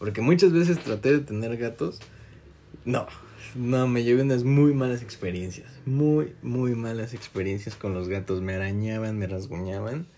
Porque 0.00 0.20
muchas 0.20 0.52
veces 0.52 0.80
traté 0.80 1.12
de 1.12 1.20
tener 1.20 1.56
gatos. 1.56 2.00
No, 2.84 3.06
no, 3.54 3.86
me 3.86 4.02
llevé 4.02 4.22
unas 4.22 4.42
muy 4.42 4.74
malas 4.74 5.00
experiencias. 5.00 5.70
Muy, 5.86 6.32
muy 6.42 6.74
malas 6.74 7.14
experiencias 7.14 7.76
con 7.76 7.94
los 7.94 8.08
gatos. 8.08 8.40
Me 8.40 8.54
arañaban, 8.54 9.16
me 9.16 9.28
rasguñaban. 9.28 10.08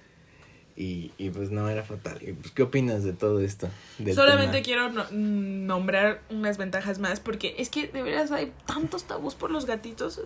Y, 0.77 1.12
y 1.17 1.31
pues 1.31 1.51
no, 1.51 1.69
era 1.71 1.83
fatal. 1.85 2.19
Y, 2.21 2.33
pues, 2.35 2.53
¿Qué 2.53 2.62
opinas 2.62 3.03
de 3.03 3.15
todo 3.15 3.41
esto? 3.41 3.69
Solamente 4.15 4.53
tema? 4.61 4.65
quiero 4.65 4.91
no- 4.91 5.05
mm, 5.11 5.67
nombrar 5.67 6.21
unas 6.29 6.59
ventajas 6.59 6.99
más 6.99 7.19
porque 7.19 7.55
es 7.59 7.71
que 7.71 7.89
de 7.89 8.03
veras 8.03 8.31
hay 8.31 8.53
tantos 8.67 9.05
tabús 9.05 9.35
por 9.35 9.51
los 9.51 9.65
gatitos. 9.65 10.21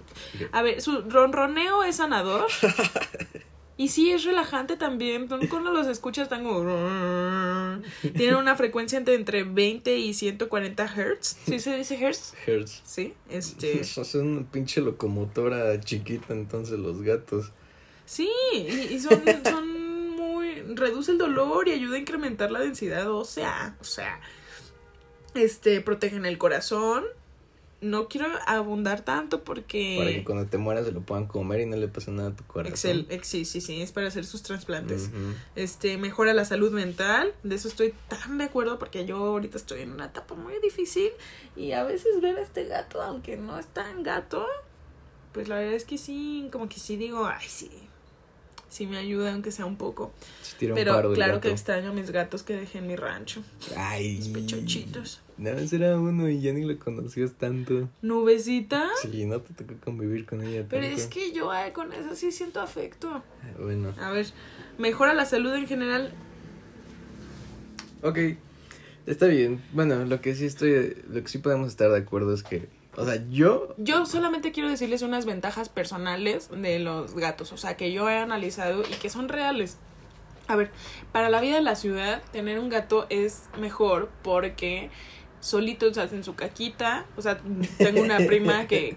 A 0.51 0.63
ver, 0.63 0.83
su 0.83 1.03
ronroneo 1.03 1.85
es 1.85 1.97
sanador. 1.97 2.49
Y 3.77 3.89
sí, 3.89 4.11
es 4.11 4.25
relajante 4.25 4.77
también. 4.77 5.27
Cuando 5.49 5.71
los 5.71 5.87
escuchas 5.87 6.25
están 6.25 6.45
como... 6.45 7.81
Tienen 8.03 8.35
una 8.35 8.55
frecuencia 8.55 8.99
entre, 8.99 9.15
entre 9.15 9.43
20 9.45 9.97
y 9.97 10.13
140 10.13 10.85
hertz. 10.97 11.39
¿Sí 11.47 11.59
se 11.61 11.77
dice 11.77 11.95
hertz? 11.99 12.35
Hertz. 12.47 12.83
Sí, 12.85 13.15
este... 13.31 13.83
Son 14.05 14.27
una 14.27 14.51
pinche 14.51 14.83
locomotora 14.83 15.81
chiquita 15.81 16.35
entonces 16.35 16.79
los 16.79 17.01
gatos. 17.01 17.53
Sí, 18.05 18.29
y, 18.55 18.99
son, 18.99 19.23
son. 19.45 19.80
Reduce 20.77 21.13
el 21.13 21.19
dolor 21.19 21.69
y 21.69 21.73
ayuda 21.73 21.97
a 21.97 21.99
incrementar 21.99 22.51
la 22.51 22.61
densidad 22.61 23.11
ósea. 23.11 23.77
O 23.81 23.85
sea, 23.85 24.21
este, 25.35 25.81
protegen 25.81 26.27
el 26.27 26.39
corazón. 26.39 27.05
No 27.83 28.09
quiero 28.09 28.27
abundar 28.47 29.01
tanto 29.07 29.43
porque... 29.43 29.97
Para 29.99 30.11
que 30.11 30.23
cuando 30.23 30.45
te 30.47 30.59
mueras 30.59 30.85
se 30.85 30.93
lo 30.93 31.01
puedan 31.01 31.27
comer 31.27 31.61
y 31.61 31.67
no 31.67 31.77
le 31.79 31.89
pase 31.89 32.11
nada 32.11 32.29
a 32.29 32.37
tu 32.37 32.45
corazón. 32.45 32.73
Excel, 32.75 33.07
ex- 33.09 33.27
sí, 33.27 33.47
sí, 33.47 33.63
sí, 33.63 33.81
es 33.81 33.91
para 33.91 34.09
hacer 34.09 34.27
sus 34.27 34.43
trasplantes. 34.43 35.09
Este, 35.57 35.97
mejora 35.97 36.35
la 36.35 36.45
salud 36.45 36.73
mental. 36.73 37.33
De 37.43 37.55
eso 37.55 37.69
estoy 37.69 37.95
tan 38.09 38.37
de 38.37 38.45
acuerdo 38.45 38.79
porque 38.79 39.07
yo 39.07 39.17
ahorita 39.17 39.57
estoy 39.57 39.81
en 39.81 39.93
una 39.93 40.07
etapa 40.07 40.35
muy 40.35 40.53
difícil. 40.63 41.11
Y 41.57 41.73
a 41.73 41.85
veces 41.85 42.21
ver 42.21 42.37
a 42.37 42.43
este 42.43 42.67
gato, 42.67 43.01
aunque 43.01 43.39
no 43.39 43.59
es 43.59 43.67
tan 43.69 44.03
gato, 44.03 44.47
pues 45.33 45.49
la 45.49 45.55
verdad 45.57 45.73
es 45.73 45.87
que 45.87 45.97
sí, 45.97 46.51
como 46.53 46.69
que 46.69 46.79
sí 46.79 46.99
digo, 46.99 47.25
ay, 47.25 47.47
sí. 47.49 47.71
Sí 48.71 48.87
me 48.87 48.99
ayuda, 48.99 49.33
aunque 49.33 49.51
sea 49.51 49.67
un 49.67 49.77
poco. 49.77 50.13
Se 50.43 50.69
Pero 50.69 51.13
claro 51.13 51.41
que 51.41 51.51
extraño 51.51 51.91
a 51.91 51.93
mis 51.93 52.13
gatos 52.13 52.45
que 52.45 52.55
dejé 52.55 52.79
en 52.79 52.87
mi 52.87 52.95
rancho. 52.95 53.43
Ay. 53.77 54.19
Mis 54.19 54.29
pechochitos. 54.29 55.21
Nada 55.39 55.61
más 55.61 55.73
era 55.73 55.99
uno 55.99 56.29
y 56.29 56.41
ya 56.41 56.53
ni 56.53 56.65
lo 56.65 56.79
conocías 56.79 57.33
tanto. 57.33 57.89
Nubecita. 58.01 58.89
Sí, 59.03 59.27
no 59.27 59.41
te 59.41 59.55
tocó 59.55 59.75
convivir 59.85 60.25
con 60.25 60.43
ella 60.43 60.65
Pero 60.71 60.87
es 60.87 61.07
que 61.07 61.33
yo 61.33 61.51
ay, 61.51 61.73
con 61.73 61.93
eso 61.93 62.15
sí 62.15 62.31
siento 62.31 62.61
afecto. 62.61 63.25
Bueno. 63.59 63.93
A 63.99 64.13
ver, 64.13 64.27
mejora 64.79 65.15
la 65.15 65.25
salud 65.25 65.53
en 65.55 65.67
general. 65.67 66.13
Ok. 68.03 68.19
Está 69.07 69.27
bien. 69.27 69.61
Bueno, 69.73 70.05
lo 70.05 70.21
que 70.21 70.37
sí 70.37 70.47
estoy... 70.47 70.97
Lo 71.11 71.21
que 71.23 71.29
sí 71.29 71.39
podemos 71.39 71.69
estar 71.69 71.91
de 71.91 71.99
acuerdo 71.99 72.33
es 72.33 72.45
que... 72.45 72.69
O 73.01 73.05
sea, 73.05 73.23
yo... 73.31 73.75
Yo 73.79 74.07
solamente 74.07 74.53
quiero 74.53 74.69
decirles 74.69 75.03
unas 75.03 75.27
ventajas 75.27 75.69
personales 75.69 76.51
de 76.51 76.79
los 76.79 77.15
gatos, 77.15 77.53
o 77.53 77.57
sea, 77.57 77.77
que 77.77 77.93
yo 77.93 78.09
he 78.09 78.19
analizado 78.19 78.83
y 78.83 78.95
que 78.95 79.11
son 79.11 79.29
reales. 79.29 79.79
A 80.49 80.57
ver, 80.57 80.71
para 81.13 81.31
la 81.31 81.41
vida 81.41 81.59
en 81.59 81.65
la 81.65 81.77
ciudad, 81.77 82.23
tener 82.33 82.59
un 82.59 82.69
gato 82.69 83.07
es 83.09 83.45
mejor 83.59 84.11
porque 84.23 84.91
solitos 85.41 85.97
hacen 85.99 86.23
su 86.23 86.35
caquita. 86.35 87.07
O 87.17 87.23
sea, 87.23 87.39
tengo 87.79 88.01
una 88.03 88.19
prima 88.19 88.67
que. 88.67 88.95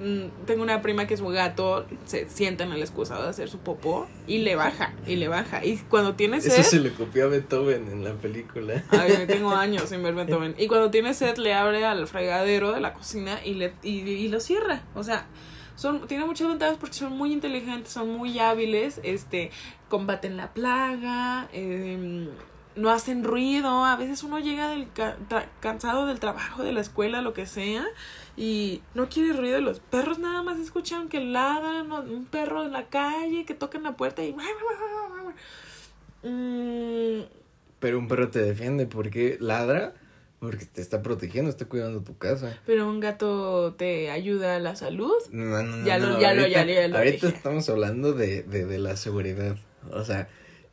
mm, 0.00 0.44
Tengo 0.46 0.62
una 0.62 0.82
prima 0.82 1.06
que 1.06 1.16
su 1.16 1.26
gato 1.28 1.86
se 2.04 2.28
sienta 2.28 2.64
en 2.64 2.72
el 2.72 2.80
excusado 2.80 3.22
a 3.26 3.30
hacer 3.30 3.48
su 3.48 3.58
popó 3.58 4.06
y 4.26 4.38
le 4.38 4.56
baja, 4.56 4.92
y 5.06 5.16
le 5.16 5.28
baja. 5.28 5.64
Y 5.64 5.76
cuando 5.88 6.14
tiene 6.14 6.38
Eso 6.38 6.50
sed. 6.50 6.62
se 6.62 6.80
le 6.80 6.92
copió 6.92 7.24
a 7.24 7.28
Beethoven 7.28 7.88
en 7.90 8.04
la 8.04 8.12
película. 8.14 8.84
Ay, 8.90 9.24
tengo 9.26 9.50
años 9.52 9.88
sin 9.88 10.02
ver 10.02 10.14
Beethoven. 10.14 10.54
Y 10.58 10.66
cuando 10.66 10.90
tiene 10.90 11.14
sed, 11.14 11.36
le 11.38 11.54
abre 11.54 11.84
al 11.84 12.06
fregadero 12.06 12.72
de 12.72 12.80
la 12.80 12.92
cocina 12.92 13.38
y, 13.44 13.54
le, 13.54 13.72
y, 13.82 14.00
y 14.00 14.28
lo 14.28 14.40
cierra. 14.40 14.82
O 14.94 15.04
sea, 15.04 15.26
son, 15.76 16.06
tiene 16.06 16.24
muchas 16.26 16.48
ventajas 16.48 16.76
porque 16.78 16.94
son 16.94 17.16
muy 17.16 17.32
inteligentes, 17.32 17.92
son 17.92 18.10
muy 18.10 18.38
hábiles, 18.38 19.00
este, 19.04 19.50
combaten 19.88 20.36
la 20.36 20.52
plaga, 20.52 21.48
eh, 21.52 22.28
no 22.76 22.90
hacen 22.90 23.24
ruido. 23.24 23.84
A 23.84 23.96
veces 23.96 24.22
uno 24.22 24.38
llega 24.38 24.68
del 24.68 24.90
ca- 24.92 25.16
cansado 25.60 26.06
del 26.06 26.20
trabajo, 26.20 26.62
de 26.62 26.72
la 26.72 26.80
escuela, 26.80 27.22
lo 27.22 27.32
que 27.32 27.46
sea, 27.46 27.84
y 28.36 28.82
no 28.94 29.08
quiere 29.08 29.32
ruido. 29.32 29.60
Los 29.60 29.80
perros 29.80 30.18
nada 30.18 30.42
más 30.42 30.58
escuchan 30.58 31.08
que 31.08 31.20
ladran, 31.20 31.90
un 31.92 32.24
perro 32.26 32.64
en 32.64 32.72
la 32.72 32.86
calle, 32.88 33.44
que 33.44 33.54
tocan 33.54 33.82
la 33.82 33.96
puerta 33.96 34.22
y... 34.24 34.34
Mm, 36.22 37.22
Pero 37.80 37.98
un 37.98 38.08
perro 38.08 38.30
te 38.30 38.40
defiende 38.40 38.86
porque 38.86 39.36
ladra, 39.40 39.94
porque 40.38 40.66
te 40.66 40.80
está 40.80 41.02
protegiendo, 41.02 41.50
está 41.50 41.64
cuidando 41.66 42.02
tu 42.02 42.16
casa. 42.16 42.58
Pero 42.66 42.88
un 42.88 43.00
gato 43.00 43.74
te 43.74 44.10
ayuda 44.10 44.56
a 44.56 44.58
la 44.60 44.76
salud. 44.76 45.12
No, 45.30 45.62
no, 45.62 45.76
no, 45.78 45.86
Ya 45.86 45.98
lo- 45.98 46.10
no, 46.10 46.20
ya 46.20 46.32
lo- 46.34 46.42
ahorita, 46.42 46.58
ya 46.60 46.64
lo- 46.64 46.72
ya 46.72 46.88
lo 46.88 46.98
ahorita 46.98 47.26
dije. 47.26 47.36
estamos 47.36 47.68
hablando 47.68 48.12
de, 48.12 48.42
de, 48.44 48.64
de 48.66 48.78
la 48.78 48.96
seguridad. 48.96 49.56
O 49.90 50.04
sea, 50.04 50.28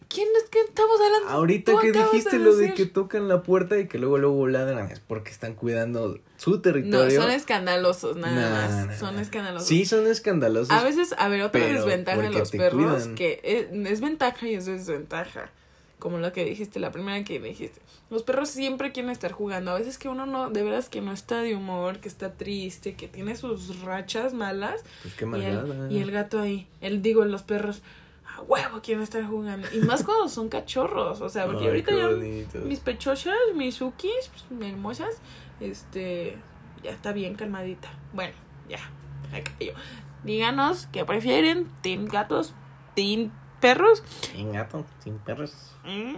¿Quién 0.09 0.27
es 0.43 0.49
que 0.49 0.59
estamos 0.61 0.99
hablando? 0.99 1.29
ahorita 1.29 1.73
que 1.81 1.91
dijiste 1.91 2.39
lo 2.39 2.55
de 2.55 2.61
decir. 2.69 2.75
que 2.75 2.85
tocan 2.91 3.27
la 3.27 3.43
puerta 3.43 3.77
y 3.77 3.87
que 3.87 3.99
luego 3.99 4.17
luego 4.17 4.47
ladran 4.47 4.89
es 4.91 4.99
porque 4.99 5.29
están 5.31 5.53
cuidando 5.53 6.17
su 6.37 6.51
No, 6.51 6.61
territorio. 6.61 7.21
son 7.21 7.29
escandalosos, 7.31 8.17
nada 8.17 8.49
No, 8.49 8.55
más. 8.55 8.87
no, 8.87 8.97
son 8.97 9.15
no. 9.15 9.21
escandalosos. 9.21 9.67
Sí, 9.67 9.85
son 9.85 10.07
escandalosos. 10.07 10.71
A 10.71 10.83
veces, 10.83 11.13
a 11.17 11.27
ver, 11.29 11.43
otra 11.43 11.63
desventaja 11.63 12.21
de 12.21 12.31
los 12.31 12.49
perros, 12.51 13.03
cuidan. 13.03 13.15
que 13.15 13.39
es, 13.43 13.67
es 13.71 14.01
ventaja 14.01 14.47
y 14.47 14.55
es 14.55 14.65
desventaja. 14.65 15.51
Como 15.99 16.17
lo 16.17 16.31
que 16.31 16.45
dijiste, 16.45 16.79
la 16.79 16.91
primera 16.91 17.21
que 17.25 17.39
dijiste. 17.41 17.81
Los 18.09 18.23
perros 18.23 18.49
siempre 18.49 18.91
quieren 18.93 19.11
estar 19.11 19.33
jugando. 19.33 19.71
A 19.71 19.75
veces 19.77 19.97
que 19.97 20.07
uno 20.07 20.25
no, 20.25 20.49
de 20.49 20.63
veras 20.63 20.87
que 20.89 21.01
no 21.01 21.11
está 21.11 21.41
de 21.41 21.55
humor, 21.55 21.99
que 21.99 22.07
está 22.07 22.31
triste, 22.33 22.93
que 22.95 23.07
tiene 23.09 23.35
sus 23.35 23.81
rachas 23.81 24.33
malas. 24.33 24.81
Pues 25.03 25.13
qué 25.15 25.25
Y 25.25 25.43
el, 25.43 25.87
y 25.91 25.99
el 25.99 26.09
gato 26.11 26.39
ahí, 26.39 26.67
el 26.79 27.01
digo, 27.01 27.25
los 27.25 27.43
perros, 27.43 27.81
a 28.39 28.43
huevo 28.43 28.81
quieren 28.81 29.03
estar 29.03 29.23
jugando. 29.25 29.67
Y 29.73 29.79
más 29.79 30.03
cuando 30.03 30.27
son 30.29 30.49
cachorros, 30.49 31.21
o 31.21 31.29
sea, 31.29 31.45
porque 31.45 31.61
Ay, 31.61 31.67
ahorita 31.67 31.91
ya 31.95 32.07
bonito. 32.07 32.59
mis 32.59 32.79
pechochas, 32.79 33.35
mis 33.55 33.75
sukis, 33.75 34.31
pues, 34.49 34.71
hermosas, 34.71 35.17
este, 35.59 36.37
ya 36.83 36.91
está 36.91 37.11
bien 37.11 37.35
calmadita. 37.35 37.89
Bueno, 38.13 38.33
ya, 38.67 38.79
me 39.31 39.43
callo. 39.43 39.73
Díganos 40.23 40.87
qué 40.91 41.05
prefieren, 41.05 41.67
team 41.81 42.05
gatos, 42.05 42.53
team 42.95 43.31
perros. 43.61 44.03
Sin 44.21 44.51
gato, 44.53 44.85
sin 45.03 45.17
perros. 45.19 45.53
Mm. 45.85 46.15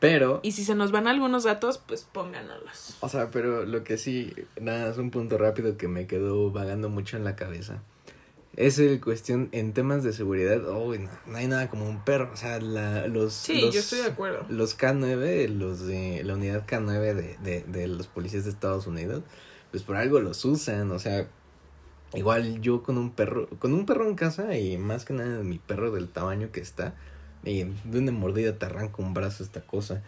Pero, 0.00 0.40
Y 0.42 0.52
si 0.52 0.64
se 0.64 0.74
nos 0.74 0.92
van 0.92 1.08
algunos 1.08 1.46
gatos, 1.46 1.78
pues 1.78 2.04
pónganos. 2.04 2.96
o 3.00 3.08
sea, 3.08 3.30
pero 3.30 3.64
lo 3.64 3.84
que 3.84 3.96
sí, 3.96 4.34
nada, 4.60 4.90
es 4.90 4.98
un 4.98 5.10
punto 5.10 5.38
rápido 5.38 5.78
que 5.78 5.88
me 5.88 6.06
quedó 6.06 6.50
vagando 6.50 6.90
mucho 6.90 7.16
en 7.16 7.24
la 7.24 7.36
cabeza. 7.36 7.82
Es 8.56 8.78
el 8.78 9.00
cuestión 9.00 9.48
en 9.52 9.72
temas 9.72 10.02
de 10.04 10.12
seguridad, 10.12 10.62
uy, 10.76 10.98
no, 10.98 11.10
no 11.26 11.36
hay 11.38 11.48
nada 11.48 11.68
como 11.68 11.88
un 11.88 12.04
perro, 12.04 12.30
o 12.32 12.36
sea, 12.36 12.60
la, 12.60 13.08
los, 13.08 13.32
Sí, 13.34 13.60
los- 13.60 13.74
yo 13.74 13.80
estoy 13.80 14.00
de 14.00 14.06
acuerdo. 14.06 14.46
los 14.48 14.78
K9, 14.78 15.48
los 15.48 15.84
de 15.86 16.22
la 16.24 16.34
unidad 16.34 16.64
K9 16.66 17.14
de, 17.14 17.36
de, 17.42 17.64
de 17.66 17.88
los 17.88 18.06
policías 18.06 18.44
de 18.44 18.50
Estados 18.50 18.86
Unidos, 18.86 19.22
pues 19.72 19.82
por 19.82 19.96
algo 19.96 20.20
los 20.20 20.44
usan, 20.44 20.90
o 20.92 20.98
sea, 21.00 21.26
igual 22.14 22.60
yo 22.60 22.82
con 22.84 22.96
un 22.96 23.10
perro, 23.10 23.48
con 23.58 23.72
un 23.74 23.86
perro 23.86 24.08
en 24.08 24.14
casa 24.14 24.56
y 24.56 24.78
más 24.78 25.04
que 25.04 25.14
nada 25.14 25.42
mi 25.42 25.58
perro 25.58 25.90
del 25.90 26.08
tamaño 26.08 26.50
que 26.52 26.60
está, 26.60 26.94
y 27.42 27.64
de 27.64 27.98
una 27.98 28.12
mordida 28.12 28.56
te 28.56 28.66
arranca 28.66 29.02
un 29.02 29.14
brazo 29.14 29.42
esta 29.42 29.62
cosa. 29.62 30.02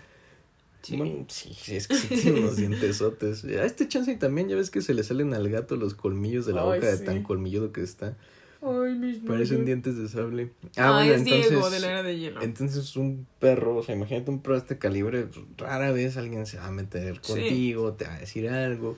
Sí. 0.87 0.97
Bueno, 0.97 1.25
sí, 1.29 1.57
es 1.75 1.89
que 1.89 1.97
sí 1.97 2.09
tiene 2.09 2.41
unos 2.41 2.57
dientesotes. 2.57 3.45
A 3.45 3.65
este 3.65 3.89
chance 3.89 4.15
también, 4.17 4.49
ya 4.49 4.57
ves 4.57 4.71
que 4.71 4.83
se 4.83 4.95
le 4.95 5.03
salen 5.03 5.35
al 5.35 5.49
gato 5.49 5.77
los 5.77 5.95
colmillos 5.95 6.47
de 6.47 6.53
la 6.53 6.63
Ay, 6.63 6.79
boca 6.81 6.87
de 6.91 6.97
sí. 6.99 7.05
tan 7.05 7.23
colmilludo 7.23 7.73
que 7.73 7.83
está. 7.83 8.17
Ay, 8.63 8.95
mis 8.95 9.19
Parecen 9.19 9.57
niños. 9.65 9.67
dientes 9.67 9.99
de 9.99 10.09
sable. 10.09 10.53
Ah, 10.77 10.93
bueno, 10.93 11.13
es 11.13 11.25
Diego 11.25 11.69
de 11.71 11.79
la 11.81 11.87
era 11.91 12.03
de 12.03 12.19
hielo. 12.19 12.41
entonces 12.43 12.97
un 12.97 13.27
perro, 13.39 13.77
o 13.77 13.83
sea, 13.83 13.95
imagínate 13.95 14.31
un 14.31 14.41
perro 14.41 14.55
de 14.55 14.61
este 14.61 14.79
calibre, 14.79 15.27
rara 15.59 15.91
vez 15.93 16.17
alguien 16.17 16.47
se 16.47 16.57
va 16.59 16.67
a 16.69 16.71
meter 16.73 17.19
Sí. 17.23 17.33
contigo, 17.33 17.93
te 17.95 18.07
va 18.07 18.15
a 18.15 18.19
decir 18.21 18.49
algo. 18.49 18.97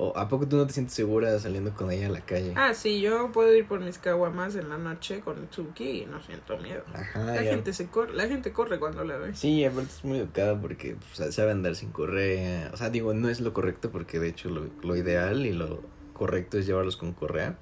O 0.00 0.16
¿a 0.16 0.28
poco 0.28 0.46
tú 0.46 0.56
no 0.56 0.64
te 0.66 0.72
sientes 0.72 0.94
segura 0.94 1.36
saliendo 1.40 1.74
con 1.74 1.90
ella 1.90 2.06
a 2.06 2.10
la 2.10 2.20
calle? 2.20 2.52
Ah, 2.56 2.72
sí, 2.72 3.00
yo 3.00 3.32
puedo 3.32 3.52
ir 3.52 3.66
por 3.66 3.80
mis 3.80 3.98
caguamas 3.98 4.54
en 4.54 4.68
la 4.68 4.78
noche 4.78 5.20
con 5.20 5.48
Tsuki 5.48 6.02
y 6.02 6.06
no 6.06 6.22
siento 6.22 6.56
miedo. 6.58 6.84
Ajá, 6.94 7.24
La 7.24 7.42
ya. 7.42 7.50
gente 7.50 7.72
se 7.72 7.88
corre, 7.88 8.14
la 8.14 8.28
gente 8.28 8.52
corre 8.52 8.78
cuando 8.78 9.02
la 9.02 9.16
ve. 9.16 9.34
Sí, 9.34 9.64
aparte 9.64 9.90
es 9.90 10.04
muy 10.04 10.18
educada 10.18 10.56
porque 10.60 10.96
pues, 11.16 11.34
sabe 11.34 11.50
andar 11.50 11.74
sin 11.74 11.90
correa. 11.90 12.70
O 12.72 12.76
sea, 12.76 12.90
digo, 12.90 13.12
no 13.12 13.28
es 13.28 13.40
lo 13.40 13.52
correcto 13.52 13.90
porque 13.90 14.20
de 14.20 14.28
hecho 14.28 14.50
lo, 14.50 14.66
lo 14.82 14.94
ideal 14.96 15.44
y 15.44 15.52
lo 15.52 15.82
correcto 16.12 16.58
es 16.58 16.66
llevarlos 16.66 16.96
con 16.96 17.12
correa. 17.12 17.56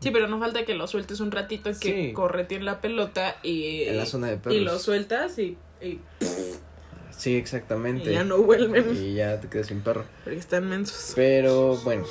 Sí, 0.00 0.10
pero 0.10 0.26
no 0.26 0.40
falta 0.40 0.64
que 0.64 0.74
lo 0.74 0.86
sueltes 0.88 1.20
un 1.20 1.30
ratito 1.30 1.70
que 1.70 2.08
Sí. 2.08 2.12
correte 2.12 2.56
en 2.56 2.64
la 2.64 2.80
pelota 2.80 3.36
y, 3.44 3.84
En 3.84 3.96
la 3.98 4.04
zona 4.06 4.26
de 4.26 4.36
perros. 4.36 4.58
y 4.58 4.60
lo 4.64 4.78
sueltas 4.80 5.38
y, 5.38 5.56
y, 5.80 6.00
Sí, 7.16 7.36
exactamente. 7.36 8.10
y 8.10 8.14
ya 8.14 8.24
no 8.24 8.38
vuelven 8.42 8.94
Y 8.96 9.14
ya 9.14 9.40
te 9.40 9.48
quedas 9.48 9.68
sin 9.68 9.80
perro. 9.80 10.04
porque 10.24 10.38
están 10.38 10.68
mensos. 10.68 11.12
Pero 11.16 11.76
bueno, 11.78 12.04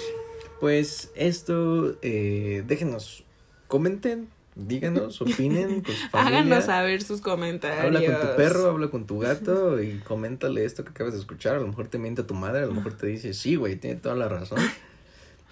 pues 0.59 1.11
esto, 1.15 1.95
eh, 2.01 2.63
déjenos, 2.67 3.23
comenten, 3.67 4.29
díganos, 4.55 5.21
opinen 5.21 5.81
con 5.81 5.93
su 5.93 6.07
familia. 6.09 6.39
Háganos 6.39 6.63
saber 6.65 7.01
sus 7.03 7.21
comentarios. 7.21 7.85
Habla 7.85 8.05
con 8.19 8.29
tu 8.29 8.35
perro, 8.35 8.69
habla 8.69 8.87
con 8.89 9.05
tu 9.05 9.19
gato 9.19 9.81
y 9.81 9.99
coméntale 9.99 10.65
esto 10.65 10.83
que 10.83 10.91
acabas 10.91 11.13
de 11.13 11.19
escuchar. 11.19 11.55
A 11.55 11.59
lo 11.59 11.67
mejor 11.67 11.87
te 11.87 11.97
miente 11.97 12.23
tu 12.23 12.33
madre, 12.33 12.63
a 12.63 12.65
lo 12.65 12.73
mejor 12.73 12.93
te 12.93 13.07
dice, 13.07 13.33
sí, 13.33 13.55
güey, 13.55 13.75
tiene 13.75 13.97
toda 13.97 14.15
la 14.15 14.27
razón. 14.29 14.59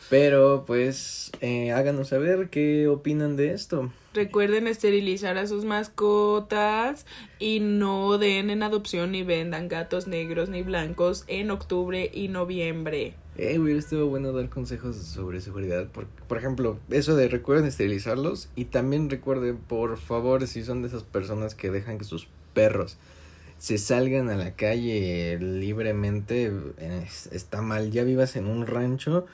Pero 0.10 0.64
pues 0.68 1.32
eh, 1.42 1.72
háganos 1.72 2.10
saber 2.10 2.50
qué 2.50 2.88
opinan 2.88 3.36
de 3.36 3.54
esto. 3.54 3.92
Recuerden 4.14 4.68
esterilizar 4.68 5.38
a 5.38 5.48
sus 5.48 5.66
mascotas 5.66 7.06
y 7.40 7.60
no 7.62 8.18
den 8.18 8.50
en 8.50 8.62
adopción 8.64 9.12
ni 9.12 9.24
vendan 9.24 9.68
gatos 9.70 10.06
negros 10.08 10.50
ni 10.50 10.62
blancos 10.62 11.24
en 11.28 11.50
octubre 11.52 12.12
y 12.14 12.28
noviembre. 12.28 13.16
Eh, 13.38 13.58
hubiera 13.58 13.80
estado 13.80 14.06
bueno 14.08 14.32
dar 14.32 14.50
consejos 14.50 14.96
sobre 14.98 15.42
seguridad. 15.42 15.88
Por, 15.88 16.06
por 16.06 16.38
ejemplo, 16.38 16.78
eso 16.92 17.16
de 17.16 17.28
recuerden 17.28 17.66
esterilizarlos. 17.66 18.50
Y 18.56 18.66
también 18.66 19.10
recuerden, 19.10 19.58
por 19.58 19.98
favor, 19.98 20.46
si 20.46 20.64
son 20.64 20.84
de 20.84 20.90
esas 20.90 21.02
personas 21.04 21.56
que 21.56 21.72
dejan 21.72 21.98
que 21.98 22.04
sus 22.04 22.28
perros 22.54 22.98
se 23.58 23.80
salgan 23.80 24.30
a 24.30 24.36
la 24.36 24.56
calle 24.56 25.40
libremente, 25.40 26.52
es- 26.78 27.28
está 27.32 27.62
mal. 27.64 27.90
Ya 27.90 28.04
vivas 28.04 28.36
en 28.36 28.46
un 28.46 28.68
rancho, 28.68 29.26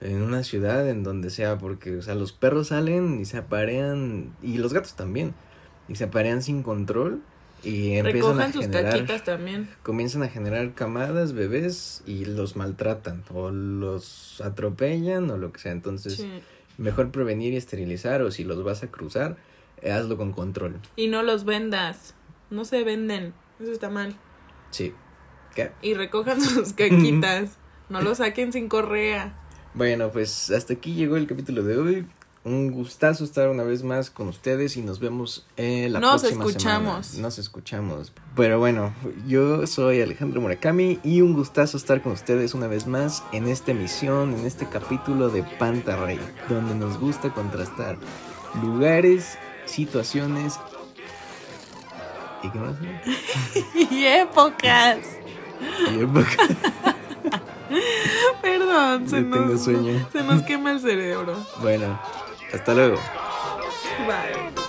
en 0.00 0.22
una 0.22 0.42
ciudad, 0.42 0.88
en 0.88 1.02
donde 1.02 1.30
sea, 1.30 1.58
porque, 1.58 1.96
o 1.96 2.02
sea, 2.02 2.14
los 2.14 2.32
perros 2.32 2.68
salen 2.68 3.20
y 3.20 3.24
se 3.24 3.38
aparean, 3.38 4.34
y 4.42 4.58
los 4.58 4.72
gatos 4.72 4.94
también, 4.94 5.34
y 5.88 5.94
se 5.96 6.04
aparean 6.04 6.42
sin 6.42 6.62
control. 6.62 7.22
Y 7.62 7.94
empiezan 7.94 8.40
a 8.40 8.52
sus 8.52 8.66
generar 8.66 8.92
caquitas 8.92 9.24
también. 9.24 9.68
comienzan 9.82 10.22
a 10.22 10.28
generar 10.28 10.74
camadas, 10.74 11.32
bebés 11.32 12.02
y 12.06 12.26
los 12.26 12.54
maltratan 12.54 13.24
o 13.32 13.50
los 13.50 14.40
atropellan 14.44 15.30
o 15.30 15.38
lo 15.38 15.52
que 15.52 15.60
sea. 15.60 15.72
Entonces, 15.72 16.16
Sí. 16.18 16.30
mejor 16.78 17.10
prevenir 17.10 17.54
y 17.54 17.56
esterilizar 17.56 18.20
o 18.22 18.30
si 18.30 18.44
los 18.44 18.62
vas 18.62 18.82
a 18.82 18.88
cruzar, 18.88 19.36
eh, 19.80 19.90
hazlo 19.90 20.16
con 20.18 20.32
control. 20.32 20.76
Y 20.96 21.08
no 21.08 21.22
los 21.22 21.44
vendas. 21.44 22.14
No 22.50 22.64
se 22.66 22.84
venden. 22.84 23.32
Eso 23.58 23.72
está 23.72 23.88
mal. 23.88 24.14
Sí. 24.70 24.92
¿Qué? 25.54 25.72
Y 25.80 25.94
recojan 25.94 26.40
sus 26.42 26.74
caquitas. 26.74 27.56
no 27.88 28.02
los 28.02 28.18
saquen 28.18 28.52
sin 28.52 28.68
correa. 28.68 29.34
Bueno, 29.76 30.10
pues 30.10 30.50
hasta 30.50 30.72
aquí 30.72 30.94
llegó 30.94 31.16
el 31.16 31.26
capítulo 31.26 31.62
de 31.62 31.76
hoy. 31.76 32.06
Un 32.44 32.70
gustazo 32.70 33.24
estar 33.24 33.48
una 33.50 33.62
vez 33.62 33.82
más 33.82 34.08
con 34.08 34.28
ustedes 34.28 34.76
y 34.78 34.80
nos 34.82 35.00
vemos 35.00 35.44
eh, 35.58 35.88
la 35.90 35.98
Nos 36.00 36.22
próxima 36.22 36.44
escuchamos. 36.46 37.06
semana. 37.08 37.22
Nos 37.26 37.38
escuchamos. 37.38 38.12
Pero 38.34 38.58
bueno, 38.58 38.94
yo 39.26 39.66
soy 39.66 40.00
Alejandro 40.00 40.40
Murakami 40.40 40.98
y 41.02 41.20
un 41.20 41.34
gustazo 41.34 41.76
estar 41.76 42.02
con 42.02 42.12
ustedes 42.12 42.54
una 42.54 42.68
vez 42.68 42.86
más 42.86 43.22
en 43.32 43.48
esta 43.48 43.72
emisión, 43.72 44.32
en 44.32 44.46
este 44.46 44.66
capítulo 44.66 45.28
de 45.28 45.42
Pantarrey, 45.42 46.20
donde 46.48 46.74
nos 46.74 46.98
gusta 46.98 47.34
contrastar 47.34 47.98
lugares, 48.62 49.36
situaciones 49.66 50.58
y 52.44 52.50
qué 52.50 52.58
más. 52.58 52.76
y 53.90 54.04
épocas. 54.04 54.98
Y 55.92 55.98
época. 56.00 56.30
Perdón, 58.42 59.08
se 59.08 59.16
Ya 59.16 59.22
tengo 59.22 59.36
nos, 59.46 59.64
sueño. 59.64 60.08
se 60.12 60.22
nos 60.22 60.42
quema 60.42 60.72
el 60.72 60.80
cerebro. 60.80 61.36
Bueno, 61.60 61.98
hasta 62.52 62.74
luego. 62.74 62.96
Bye. 64.06 64.65